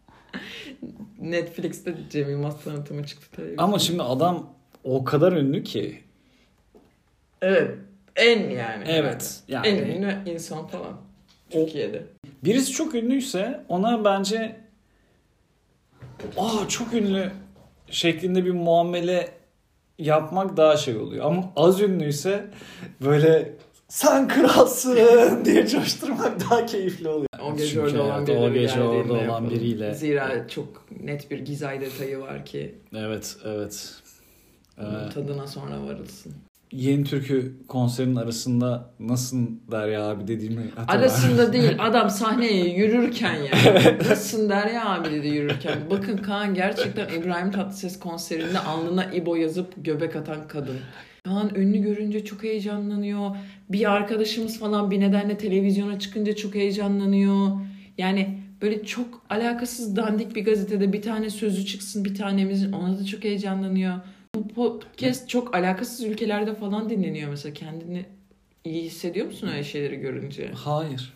[1.22, 3.64] Netflix'te Cem Yılmaz tanıtımı çıktı televizyonda.
[3.64, 4.54] Ama şimdi adam
[4.84, 6.04] o kadar ünlü ki.
[7.42, 7.72] Evet.
[8.16, 8.84] En yani.
[8.88, 9.44] Evet.
[9.48, 11.02] Yani En ünlü insan falan.
[11.50, 12.04] Türkiye'de.
[12.44, 14.60] birisi çok ünlüyse ona bence
[16.38, 17.32] aa çok ünlü
[17.90, 19.30] şeklinde bir muamele
[20.00, 21.26] yapmak daha şey oluyor.
[21.26, 22.46] Ama az ünlüyse
[23.02, 23.54] böyle
[23.92, 24.98] sen kralsın
[25.46, 27.28] diye coşturmak daha keyifli oluyor.
[27.44, 29.50] O gece Çünkü orada olan biriyle o gece orada olan yapalım.
[29.50, 29.94] biriyle.
[29.94, 33.94] Zira çok net bir gizay detayı var ki Evet, evet.
[34.78, 36.34] Ee, onun tadına sonra varılsın.
[36.72, 41.00] Yeni Türkü konserinin arasında nasılsın Derya abi dediğimi hatırlar.
[41.00, 43.74] Arasında değil adam sahneye yürürken ya.
[44.10, 45.80] Nasılsın Derya abi dedi yürürken.
[45.90, 50.78] Bakın Kaan gerçekten İbrahim Tatlıses konserinde alnına İbo yazıp göbek atan kadın.
[51.24, 53.36] Kaan ünlü görünce çok heyecanlanıyor.
[53.70, 57.52] Bir arkadaşımız falan bir nedenle televizyona çıkınca çok heyecanlanıyor.
[57.98, 63.06] Yani böyle çok alakasız dandik bir gazetede bir tane sözü çıksın bir tanemizin ona da
[63.06, 63.96] çok heyecanlanıyor.
[64.36, 67.54] Bu podcast çok alakasız ülkelerde falan dinleniyor mesela.
[67.54, 68.06] Kendini
[68.66, 70.52] iyi hissediyor musun öyle şeyleri görünce?
[70.56, 71.14] Hayır.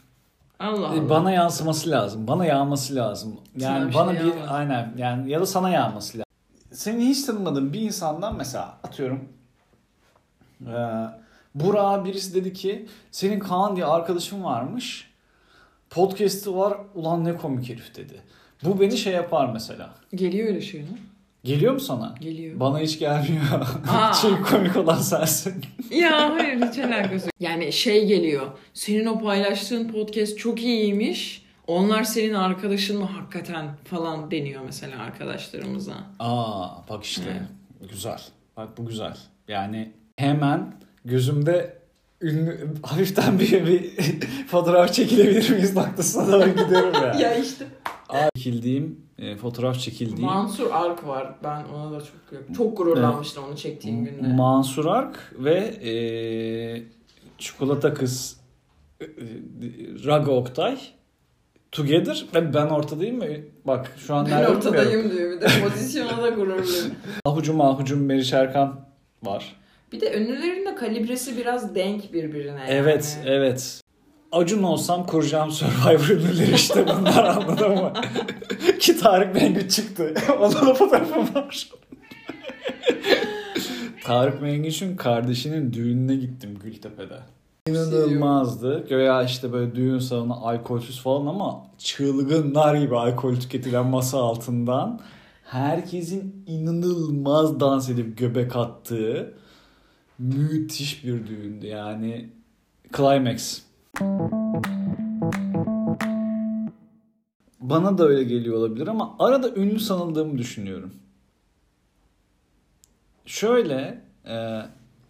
[0.60, 1.10] Allah E, Allah.
[1.10, 2.28] Bana yansıması lazım.
[2.28, 3.36] Bana yağması lazım.
[3.60, 4.50] Sana Yani bir bana şey bir yağmaz.
[4.52, 6.26] aynen yani ya da sana yağması lazım.
[6.72, 9.20] Seni hiç tanımadığın bir insandan mesela atıyorum
[10.68, 10.74] eee
[11.56, 15.12] Burak'a birisi dedi ki senin Kaan diye arkadaşın varmış.
[15.90, 16.78] Podcast'ı var.
[16.96, 18.22] Ulan ne komik herif dedi.
[18.64, 19.90] Bu beni şey yapar mesela.
[20.16, 20.88] Geliyor öyle şey mi?
[21.44, 22.16] Geliyor mu sana?
[22.22, 22.60] Geliyor.
[22.60, 23.44] Bana hiç gelmiyor.
[23.90, 24.14] Aa.
[24.22, 25.66] Çünkü komik olan sensin.
[25.92, 27.34] ya hayır hiç alakası yok.
[27.40, 28.48] Yani şey geliyor.
[28.74, 31.46] Senin o paylaştığın podcast çok iyiymiş.
[31.68, 35.94] Onlar senin arkadaşın mı hakikaten falan deniyor mesela arkadaşlarımıza.
[36.20, 37.42] Aa bak işte.
[37.90, 38.22] Güzel.
[38.58, 39.18] Bak bu güzel.
[39.48, 40.74] Yani hemen
[41.06, 41.78] gözümde
[42.22, 43.92] ünlü, hafiften bir, bir
[44.48, 47.14] fotoğraf çekilebilir miyiz noktasına doğru gidiyorum ya.
[47.20, 47.66] ya işte.
[48.10, 51.36] Aa, çekildiğim, e, fotoğraf çekildiğim Mansur Ark var.
[51.44, 54.28] Ben ona da çok çok gururlanmıştım onu çektiğim günde.
[54.28, 55.94] Mansur Ark ve e,
[57.38, 58.40] Çikolata Kız
[59.02, 59.10] e, e,
[60.06, 60.78] Raga Oktay
[61.72, 63.26] Together ve ben ortadayım mı?
[63.66, 66.92] Bak şu an ben ortadayım diyor bir de pozisyona da gururluyum.
[67.26, 68.80] Ahucum Ahucum Meriç Erkan
[69.24, 69.56] var.
[69.96, 72.66] Bir de ünlülerin de kalibresi biraz denk birbirine.
[72.68, 73.30] Evet, yani.
[73.30, 73.82] evet.
[74.32, 77.94] Acun olsam kuracağım Survivor ünlüleri işte bunlar anladın mı?
[78.80, 80.14] Ki Tarık Mengü çıktı.
[80.40, 81.70] Onda da fotoğrafım var.
[84.04, 87.20] Tarık Mengüç'ün kardeşinin düğününe gittim Gültepe'de.
[87.68, 88.88] İnanılmazdı.
[88.90, 95.00] Göya işte böyle düğün salonu alkolsüz falan ama çılgınlar gibi alkol tüketilen masa altından
[95.44, 99.34] herkesin inanılmaz dans edip göbek attığı
[100.20, 101.66] müthiş bir düğündü.
[101.66, 102.30] Yani
[102.98, 103.62] Climax.
[107.60, 110.94] Bana da öyle geliyor olabilir ama arada ünlü sanıldığımı düşünüyorum.
[113.26, 114.62] Şöyle e,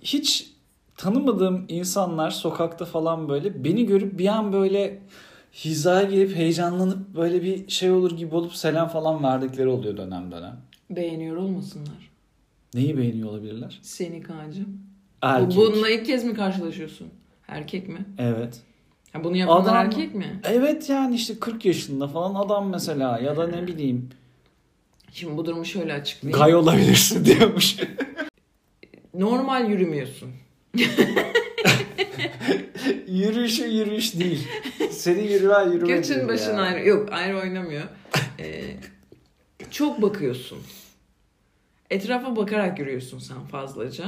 [0.02, 0.52] hiç
[0.98, 5.02] tanımadığım insanlar sokakta falan böyle beni görüp bir an böyle
[5.54, 10.62] hizaya gelip heyecanlanıp böyle bir şey olur gibi olup selam falan verdikleri oluyor dönem dönem.
[10.90, 12.12] Beğeniyor olmasınlar.
[12.74, 13.80] Neyi beğeniyor olabilirler?
[13.82, 14.85] Seni Kaan'cığım.
[15.22, 15.58] Erkek.
[15.58, 17.08] Bununla ilk kez mi karşılaşıyorsun?
[17.48, 18.06] Erkek mi?
[18.18, 18.62] Evet.
[19.14, 20.40] Ha, bunu yapanlar Adam- erkek mi?
[20.44, 24.10] Evet yani işte 40 yaşında falan adam mesela ya da ne bileyim
[25.12, 26.40] Şimdi bu durumu şöyle açıklayayım.
[26.40, 27.76] gay olabilirsin diyormuş.
[29.14, 30.30] Normal yürümüyorsun.
[33.08, 34.48] Yürüyüşü yürüyüş değil.
[34.92, 36.62] Seni yürüyen yürüme Göçün başın ya.
[36.62, 36.88] ayrı.
[36.88, 37.84] Yok ayrı oynamıyor.
[38.40, 38.76] Ee,
[39.72, 40.58] çok bakıyorsun.
[41.90, 44.06] Etrafa bakarak yürüyorsun sen fazlaca.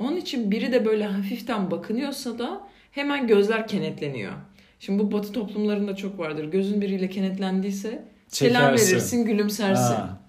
[0.00, 2.60] Onun için biri de böyle hafiften bakınıyorsa da
[2.92, 4.32] hemen gözler kenetleniyor.
[4.80, 6.44] Şimdi bu batı toplumlarında çok vardır.
[6.44, 8.92] Gözün biriyle kenetlendiyse selam Çekersin.
[8.92, 9.94] verirsin, gülümsersin.
[9.94, 10.20] Ha.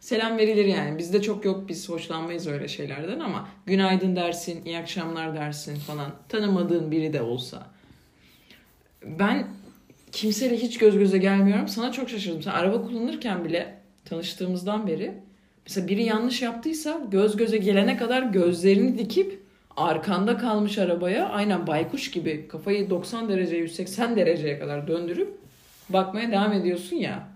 [0.00, 0.98] Selam verilir yani.
[0.98, 1.68] Bizde çok yok.
[1.68, 6.12] Biz hoşlanmayız öyle şeylerden ama günaydın dersin, iyi akşamlar dersin falan.
[6.28, 7.66] Tanımadığın biri de olsa.
[9.04, 9.46] Ben
[10.12, 11.68] kimseyle hiç göz göze gelmiyorum.
[11.68, 12.42] Sana çok şaşırdım.
[12.42, 15.14] Sen araba kullanırken bile tanıştığımızdan beri
[15.68, 19.42] mesela biri yanlış yaptıysa göz göze gelene kadar gözlerini dikip
[19.76, 25.38] arkanda kalmış arabaya aynen baykuş gibi kafayı 90 derece 180 dereceye kadar döndürüp
[25.88, 27.28] bakmaya devam ediyorsun ya.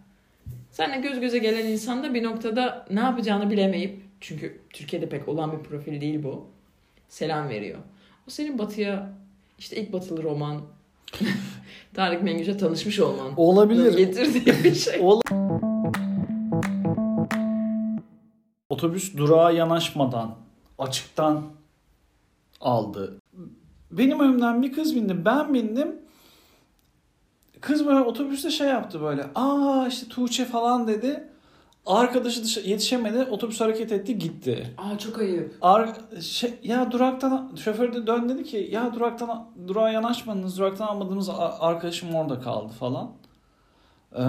[0.71, 5.53] Seninle göz göze gelen insan da bir noktada ne yapacağını bilemeyip çünkü Türkiye'de pek olan
[5.53, 6.47] bir profil değil bu.
[7.09, 7.79] Selam veriyor.
[8.29, 9.13] O senin Batı'ya
[9.59, 10.61] işte ilk Batılı roman
[11.95, 13.33] Tarık Mengüç'e tanışmış olman.
[13.37, 13.97] Olabilir.
[13.97, 15.01] Getirdiği bir şey.
[18.83, 20.35] Otobüs durağa yanaşmadan
[20.79, 21.43] açıktan
[22.61, 23.21] aldı.
[23.91, 25.25] Benim önümden bir kız bindi.
[25.25, 25.97] Ben bindim.
[27.61, 29.27] Kız böyle otobüste şey yaptı böyle.
[29.35, 31.29] Aa işte Tuğçe falan dedi.
[31.87, 33.23] Arkadaşı dışa- yetişemedi.
[33.31, 34.75] Otobüs hareket etti gitti.
[34.79, 35.57] Aa çok ayıp.
[35.63, 41.29] Ar şey, ya duraktan şoför de dön dedi ki ya duraktan durağa yanaşmadınız duraktan almadığımız
[41.61, 43.11] arkadaşım orada kaldı falan.
[44.17, 44.23] Ee,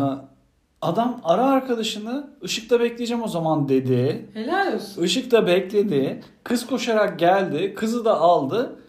[0.83, 4.29] adam ara arkadaşını ışıkta bekleyeceğim o zaman dedi.
[4.33, 5.03] Helal olsun.
[5.03, 6.21] Işıkta bekledi.
[6.43, 7.73] Kız koşarak geldi.
[7.73, 8.79] Kızı da aldı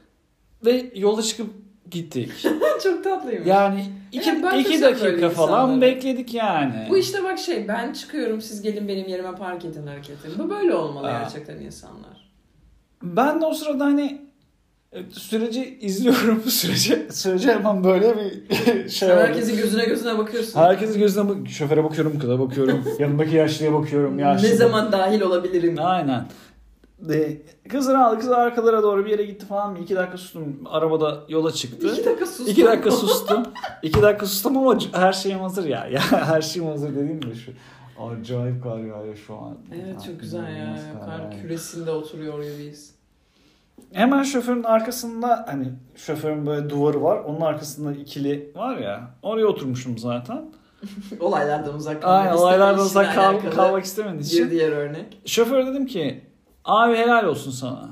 [0.65, 1.51] ve yola çıkıp
[1.91, 2.31] gittik.
[2.83, 3.47] çok tatlıymış.
[3.47, 5.81] Yani iki, Evet, ben iki dakika falan insanlarım.
[5.81, 6.87] bekledik yani.
[6.91, 10.39] Bu işte bak şey ben çıkıyorum siz gelin benim yerime park edin hareketi.
[10.39, 11.19] Bu böyle olmalı Aa.
[11.19, 12.31] gerçekten insanlar.
[13.03, 14.24] Ben de o sırada hani
[15.13, 16.43] süreci izliyorum.
[16.43, 18.55] Sürece, sürece hemen böyle bir
[18.89, 19.21] şey Sen oldu.
[19.21, 20.61] herkesin gözüne gözüne bakıyorsun.
[20.61, 22.85] Herkesin gözüne bak şoföre bakıyorum, kıza bakıyorum.
[22.99, 24.19] yanındaki yaşlıya bakıyorum.
[24.19, 24.49] Yaşlı.
[24.49, 25.77] Ne zaman dahil olabilirim?
[25.81, 26.27] Aynen.
[26.99, 28.19] De, kızını aldı.
[28.19, 29.77] Kız arkalara doğru bir yere gitti falan.
[29.77, 30.59] Bir iki dakika sustum.
[30.67, 31.87] Arabada yola çıktı.
[31.93, 32.47] İki dakika sustum.
[32.47, 33.43] İki dakika sustum.
[33.83, 35.87] İki dakika sustum ama her şeyim hazır ya.
[35.87, 37.53] Ya her şeyim hazır dediğim de şu.
[38.03, 39.57] Acayip kar yağıyor şu an.
[39.75, 40.79] Evet çok güzel ya.
[41.05, 42.95] Kar küresinde oturuyor gibiyiz.
[43.93, 47.19] Hemen şoförün arkasında hani şoförün böyle duvarı var.
[47.19, 49.11] Onun arkasında ikili var ya.
[49.23, 50.45] Oraya oturmuşum zaten.
[51.21, 54.51] Olaylardan uzak kalmak Aynen olaylardan uzak kal- kalmak istemediği Bir için.
[54.51, 55.21] diğer örnek.
[55.27, 56.21] Şoför dedim ki
[56.65, 57.89] abi helal olsun sana.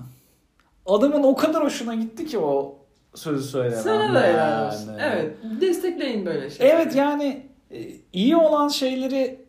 [0.86, 2.78] Adamın o kadar hoşuna gitti ki o
[3.14, 3.84] sözü söylemem.
[3.84, 4.88] Sana da helal olsun.
[4.88, 5.00] yani.
[5.02, 5.36] Evet.
[5.60, 6.74] Destekleyin böyle şeyleri.
[6.76, 9.44] Evet yani e, iyi olan şeyleri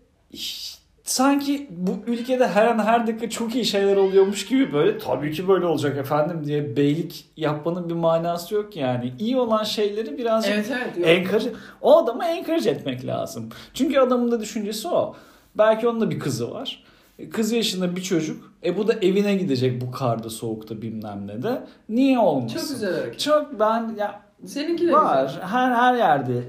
[1.04, 5.48] sanki bu ülkede her an her dakika çok iyi şeyler oluyormuş gibi böyle tabii ki
[5.48, 9.14] böyle olacak efendim diye beylik yapmanın bir manası yok yani.
[9.20, 11.08] İyi olan şeyleri birazcık Evet evet.
[11.08, 11.50] Encourage,
[11.82, 13.50] o adamı encourage etmek lazım.
[13.74, 15.16] Çünkü adamın da düşüncesi o.
[15.58, 16.84] Belki onun da bir kızı var.
[17.32, 18.54] Kız yaşında bir çocuk.
[18.66, 21.64] E bu da evine gidecek bu karda soğukta bilmem ne de.
[21.90, 22.58] Niye olmasın?
[22.58, 23.20] Çok güzel hareket.
[23.20, 25.26] Çok ben ya Seninki de var.
[25.28, 25.42] güzel.
[25.42, 26.44] Her her yerde.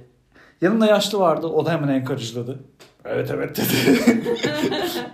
[0.61, 1.47] Yanında yaşlı vardı.
[1.47, 2.59] O da hemen encourage'ladı.
[3.05, 4.01] Evet evet dedi.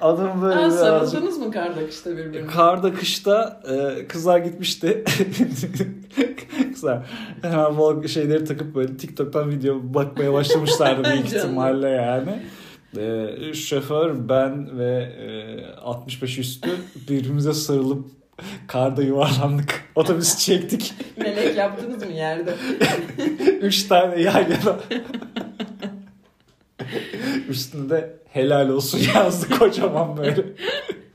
[0.01, 0.81] Adam böyle birazcık...
[0.81, 2.47] sarıldınız mı karda kışta birbirine?
[2.47, 5.05] Karda kışta e, kızlar gitmişti.
[6.73, 7.07] kızlar
[7.43, 12.43] hemen bu şeyleri takıp böyle TikTok'tan video bakmaya başlamışlardı büyük ihtimalle yani.
[12.97, 16.71] E, şoför ben ve e, 65 üstü
[17.09, 18.07] birbirimize sarılıp
[18.67, 19.85] karda yuvarlandık.
[19.95, 20.95] Otobüsü çektik.
[21.17, 22.55] Melek yaptınız mı yerde?
[23.61, 24.77] Üç tane yan yana.
[27.49, 30.45] Üstünde helal olsun yazdı kocaman böyle.